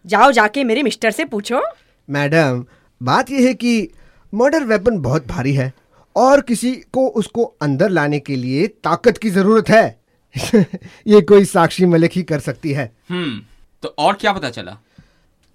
जाओ 0.06 0.32
जाके 0.32 0.64
मेरे 0.64 0.84
मिस्टर 0.84 1.12
से 1.12 1.26
पूछो। 1.26 1.62
मैडम 2.10 2.66
बात 3.02 3.32
यह 3.32 3.48
है 3.48 3.54
कि 3.54 3.90
मर्डर 4.34 4.64
वेपन 4.64 4.98
बहुत 5.00 5.28
भारी 5.28 5.54
है। 5.54 5.74
और 6.16 6.42
किसी 6.42 6.76
को 6.94 7.08
उसको 7.08 7.44
अंदर 7.62 7.90
लाने 7.90 8.20
के 8.20 8.36
लिए 8.36 8.68
ताकत 8.84 9.18
की 9.18 9.30
ज़रूरत 9.30 9.70
है। 9.70 10.00
ये 11.08 11.22
कोई 11.22 11.46
साक्षी 11.46 11.86
मलिक 11.86 12.12
ही 12.16 12.24
कर 12.24 12.40
सकती 12.40 12.72
है। 12.74 12.92
हम्म 13.10 13.42
तो 13.84 13.96
और 14.00 14.14
क्या 14.14 14.34
पता 14.34 14.50
चला? 14.50 14.78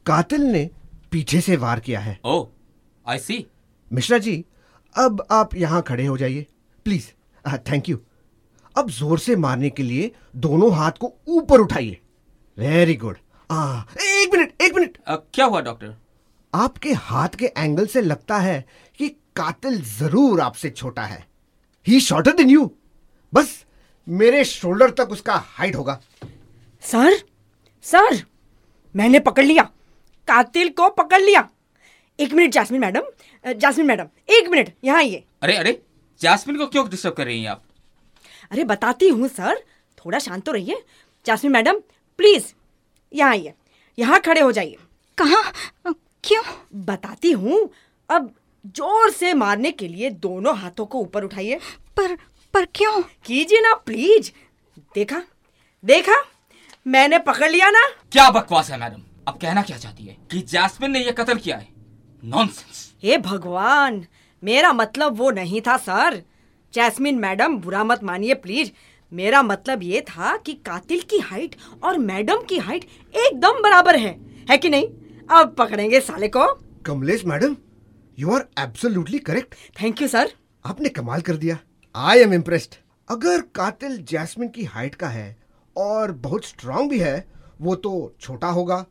कातिल 0.07 0.43
ने 0.43 0.69
पीछे 1.13 1.41
से 1.41 1.57
वार 1.57 1.81
किया 1.81 2.01
है। 2.01 2.19
ओ 2.25 2.45
आई 3.07 3.19
सी 3.19 3.45
मिश्रा 3.91 4.19
जी 4.19 4.45
अब 4.95 5.27
आप 5.31 5.55
यहाँ 5.55 5.83
खड़े 5.83 6.07
हो 6.07 6.17
जाइए। 6.19 6.47
प्लीज़ 6.85 7.07
थैंक 7.71 7.89
यू 7.89 7.99
अब 8.77 8.91
ज़ोर 8.91 9.19
से 9.19 9.37
मारने 9.37 9.71
के 9.71 9.83
लिए 9.83 10.11
दोनों 10.37 10.73
हाथ 10.75 10.93
को 11.01 11.13
ऊपर 11.29 11.61
उठाइए। 11.61 12.01
वेरी 12.59 12.95
गुड 12.95 13.17
एक 13.51 14.35
मिनट 14.35 14.63
एक 14.63 14.75
मिनट। 14.75 14.97
क्या 15.09 15.45
हुआ 15.45 15.61
डॉक्टर 15.61 15.95
आपके 16.55 16.93
हाथ 16.93 17.29
के 17.29 17.47
एंगल 17.59 17.87
से 17.87 18.01
लगता 18.01 18.39
है 18.39 18.65
कि 18.99 19.09
कातिल 19.37 19.81
ज़रूर 19.83 20.41
आपसे 20.41 20.71
छोटा 20.71 21.03
है। 21.05 21.25
ही 21.87 22.01
शॉर्टर 22.01 22.33
देन 22.37 22.51
यू 22.51 22.71
बस 23.33 23.65
मेरे 24.07 24.45
शोल्डर 24.45 24.91
तक 24.99 25.11
उसका 25.13 25.35
हाइट 25.49 25.77
होगा। 25.77 26.01
सर 26.83 27.17
सर 27.85 28.23
मैंने 28.95 29.19
पकड़ 29.21 29.45
लिया। 29.45 29.63
कातिल 30.29 30.69
को 30.71 30.89
पकड़ 30.93 31.21
लिया। 31.21 31.49
एक 32.19 32.33
minute 32.35 32.53
Jasmine 32.53 32.81
madam 32.81 33.53
Jasmine 33.55 33.87
madam 33.87 34.07
एक 34.29 34.49
मिनट 34.51 34.73
यहाँ 34.85 34.99
आइए। 34.99 35.25
अरे 35.43 35.57
अरे 35.57 35.81
जैस्मिन 36.21 36.57
को 36.59 36.67
क्यों 36.67 36.89
डिस्टर्ब 36.91 37.15
कर 37.15 37.25
रही 37.27 37.43
हैं 37.43 37.51
आप? 37.51 37.63
अरे 38.53 38.65
बताती 38.65 39.09
हूँ 39.09 39.29
सर 39.29 39.63
थोड़ा 39.99 40.19
शांत 40.19 40.45
तो 40.45 40.53
रहिए। 40.53 40.83
जासमिन 41.27 41.53
मैडम 41.53 41.79
प्लीज़ 42.19 42.53
यहाँ 43.13 43.31
आइए। 43.31 43.53
यहाँ 43.99 44.21
खड़े 44.21 44.41
हो 44.41 44.53
जाइए। 44.53 44.77
कहाँ? 45.19 45.43
क्यों? 46.25 46.43
बताती 46.87 47.31
हूँ 47.33 47.69
अब 48.09 48.35
ज़ोर 48.67 49.11
से 49.11 49.33
मारने 49.35 49.71
के 49.71 49.89
लिए 49.89 50.11
दोनों 50.11 50.57
हाथों 50.59 50.87
को 50.87 50.99
ऊपर 50.99 51.25
उठाइए। 51.25 51.59
पर 51.97 52.15
पर 52.55 52.65
क्यों? 52.75 53.03
कीजिए 53.25 53.61
ना 53.61 53.75
प्लीज़ 53.75 54.31
देखा? 54.95 55.23
देखा? 55.85 56.15
मैंने 56.87 57.19
पकड़ 57.19 57.51
लिया 57.51 57.71
ना? 57.71 57.87
क्या 58.13 58.29
बकवास 58.31 58.71
है 58.71 58.81
मैडम? 58.81 59.03
अब 59.29 59.39
कहना 59.39 59.63
क्या 59.63 59.77
चाहती 59.77 60.05
है? 60.05 60.17
कि 60.31 60.41
जैस्मिन 60.43 60.91
ने 60.91 61.01
यह 61.01 61.13
कत्ल 61.13 61.35
किया 61.35 61.57
है? 61.57 61.69
नॉनसेंस 62.25 62.95
हे 63.03 63.19
भगवान 63.19 64.05
मेरा 64.43 64.73
मतलब 64.73 65.17
वो 65.17 65.31
नहीं 65.31 65.61
था 65.61 65.77
सर। 65.77 66.23
जैस्मिन 66.75 67.19
मैडम 67.19 67.57
बुरा 67.57 67.85
मत 67.85 68.05
मानिए 68.05 68.35
प्लीज़ 68.35 68.71
मेरा 69.13 69.43
मतलब 69.43 69.83
ये 69.83 70.01
था 70.01 70.37
कि 70.37 70.55
कातिल 70.67 71.01
की 71.01 71.19
हाइट 71.19 71.57
और 71.85 71.99
मैडम 71.99 72.43
की 72.43 72.59
हाइट 72.59 72.85
एकदम 73.15 73.63
बराबर 73.63 73.97
है। 73.97 74.17
है 74.51 74.59
कि 74.59 74.69
नहीं? 74.69 74.89
अब 75.31 75.55
पकड़ेंगे 75.59 76.01
साले 76.01 76.29
को। 76.29 76.47
Kamlesh 76.87 77.25
madam 77.25 77.57
you 78.19 78.31
are 78.33 78.45
absolutely 78.59 79.19
correct 79.21 79.55
thank 79.81 80.03
you 80.03 80.09
sir 80.09 80.31
आपने 80.65 80.89
कमाल 80.89 81.21
कर 81.21 81.37
दिया। 81.37 81.59
आई 81.95 82.19
एम 82.19 82.33
इम्प्रेस्ड 82.35 82.75
अगर 83.09 83.41
कातिल 83.55 83.97
जैस्मिन 84.05 84.49
की 84.49 84.65
हाइट 84.67 84.95
का 84.95 85.09
है 85.09 85.37
और 85.77 86.13
बहुत 86.25 86.45
स्ट्रांग 86.45 86.91
भी 86.91 86.99
है 86.99 87.27
वो 87.61 87.75
तो 87.77 87.93
छोटा 88.21 88.49
होगा 88.51 88.85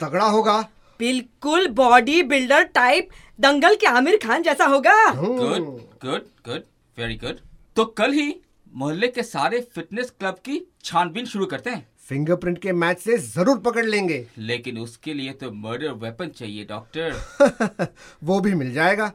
तगड़ा 0.00 0.26
होगा। 0.26 0.60
बिल्कुल 1.00 1.68
बॉडी 1.74 2.22
बिल्डर 2.24 2.62
टाइप 2.74 3.08
दंगल 3.38 3.74
के 3.74 3.86
आमिर 3.86 4.18
खान 4.24 4.42
जैसा 4.42 4.64
होगा। 4.66 4.94
Good 5.12 5.66
good 6.04 6.24
good 6.46 6.62
very 6.98 7.14
good 7.16 7.38
तो 7.76 7.84
कल 7.84 8.12
ही 8.12 8.34
मोहल्ले 8.72 9.08
के 9.08 9.22
सारे 9.22 9.60
फिटनेस 9.74 10.10
क्लब 10.10 10.38
की 10.44 10.60
छानबीन 10.84 11.26
शुरू 11.26 11.46
करते 11.46 11.70
हैं। 11.70 11.86
फिंगरप्रिंट 12.12 12.58
के 12.58 12.72
मैच 12.74 12.98
से 13.00 13.16
ज़रूर 13.18 13.58
पकड़ 13.58 13.84
लेंगे। 13.84 14.16
लेकिन 14.38 14.78
उसके 14.78 15.12
लिए 15.14 15.32
तो 15.32 15.50
मर्डर 15.50 15.92
वेपन 16.00 16.28
चाहिए 16.30 16.64
डॉक्टर 16.64 17.86
वो 18.24 18.38
भी 18.40 18.54
मिल 18.54 18.72
जाएगा। 18.72 19.06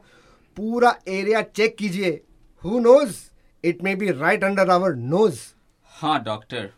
पूरा 0.56 0.94
एरिया 1.08 1.42
चेक 1.42 1.76
कीजिए। 1.76 2.10
Who 2.64 2.78
knows 2.80 3.16
it 3.64 3.82
may 3.84 3.94
be 3.94 4.10
right 4.10 4.44
under 4.44 4.70
our 4.70 4.94
nose 4.94 5.40
हाँ 5.92 6.22
डॉक्टर 6.24 6.68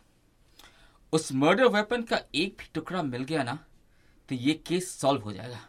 उस 1.13 1.31
मर्डर 1.33 1.67
वेपन 1.69 2.01
का 2.03 2.19
एक 2.35 2.55
भी 2.59 2.69
टुकड़ा 2.75 3.03
मिल 3.03 3.23
गया 3.23 3.43
ना 3.43 3.57
तो 4.29 4.35
ये 4.35 4.53
केस 4.67 4.91
सॉल्व 4.99 5.21
हो 5.21 5.33
जाएगा। 5.33 5.59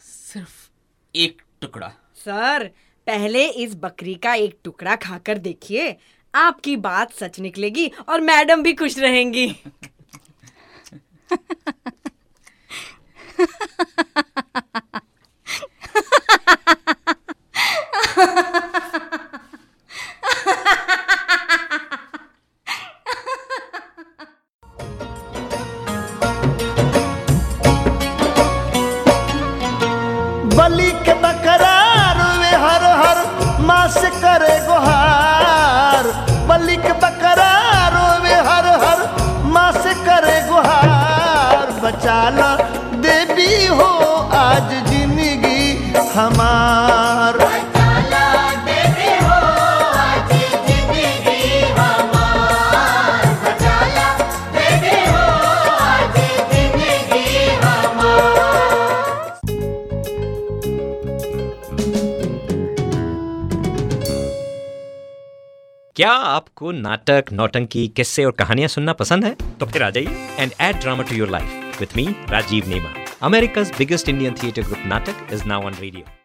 सिर्फ़ 0.00 0.70
एक 1.14 1.42
टुकड़ा। 1.60 1.92
सर 2.16 2.70
पहले 3.06 3.46
इस 3.46 3.74
बकरी 3.76 4.14
का 4.14 4.34
एक 4.34 4.58
टुकड़ा 4.64 4.96
खाकर 4.98 5.38
देखिए। 5.40 5.96
आपकी 6.34 6.76
बात 6.76 7.12
सच 7.12 7.38
निकलेगी 7.40 7.90
और 8.08 8.20
मैडम 8.20 8.62
भी 8.62 8.72
खुश 8.72 8.98
रहेंगी। 8.98 9.46
बलि 30.56 30.90
के 31.06 31.14
बकरा 31.22 31.76
रोवे 32.12 32.50
हर 32.64 32.84
हर 33.00 33.22
मास 33.66 33.96
करे 34.16 34.58
गुहार। 34.66 35.33
बलि 36.54 36.76
के 36.76 36.92
बकरा 37.02 37.52
रोवे 37.92 38.34
हर 38.46 38.66
हर 38.82 39.00
मास 39.54 39.82
करे 40.06 40.36
गुहार। 40.48 41.72
बचाना 41.82 42.48
देवी 43.06 43.66
हो 43.78 43.90
आज 44.40 44.70
ज़िंदगी 44.88 45.62
हमार। 46.14 46.53
क्या 65.96 66.10
आपको 66.10 66.70
नाटक, 66.72 67.24
नौटंकी, 67.32 67.86
किस्से 67.88 68.24
और 68.24 68.32
कहानियाँ 68.32 68.68
सुनना 68.68 68.92
पसंद 68.92 69.24
है? 69.24 69.36
तो 69.60 69.66
फिर 69.66 69.82
आ 69.82 69.90
जाइए 69.90 70.26
and 70.40 70.52
add 70.60 70.80
drama 70.80 71.02
to 71.02 71.16
your 71.16 71.30
life 71.30 71.80
with 71.80 71.96
me 71.96 72.06
Rajeev 72.30 72.68
Nema 72.68 72.94
America 73.22 73.62
biggest 73.78 74.08
Indian 74.08 74.34
theatre 74.42 74.62
group 74.62 74.82
Naatak 74.86 75.32
is 75.32 75.44
now 75.44 75.62
on 75.62 75.74
radio 75.80 76.22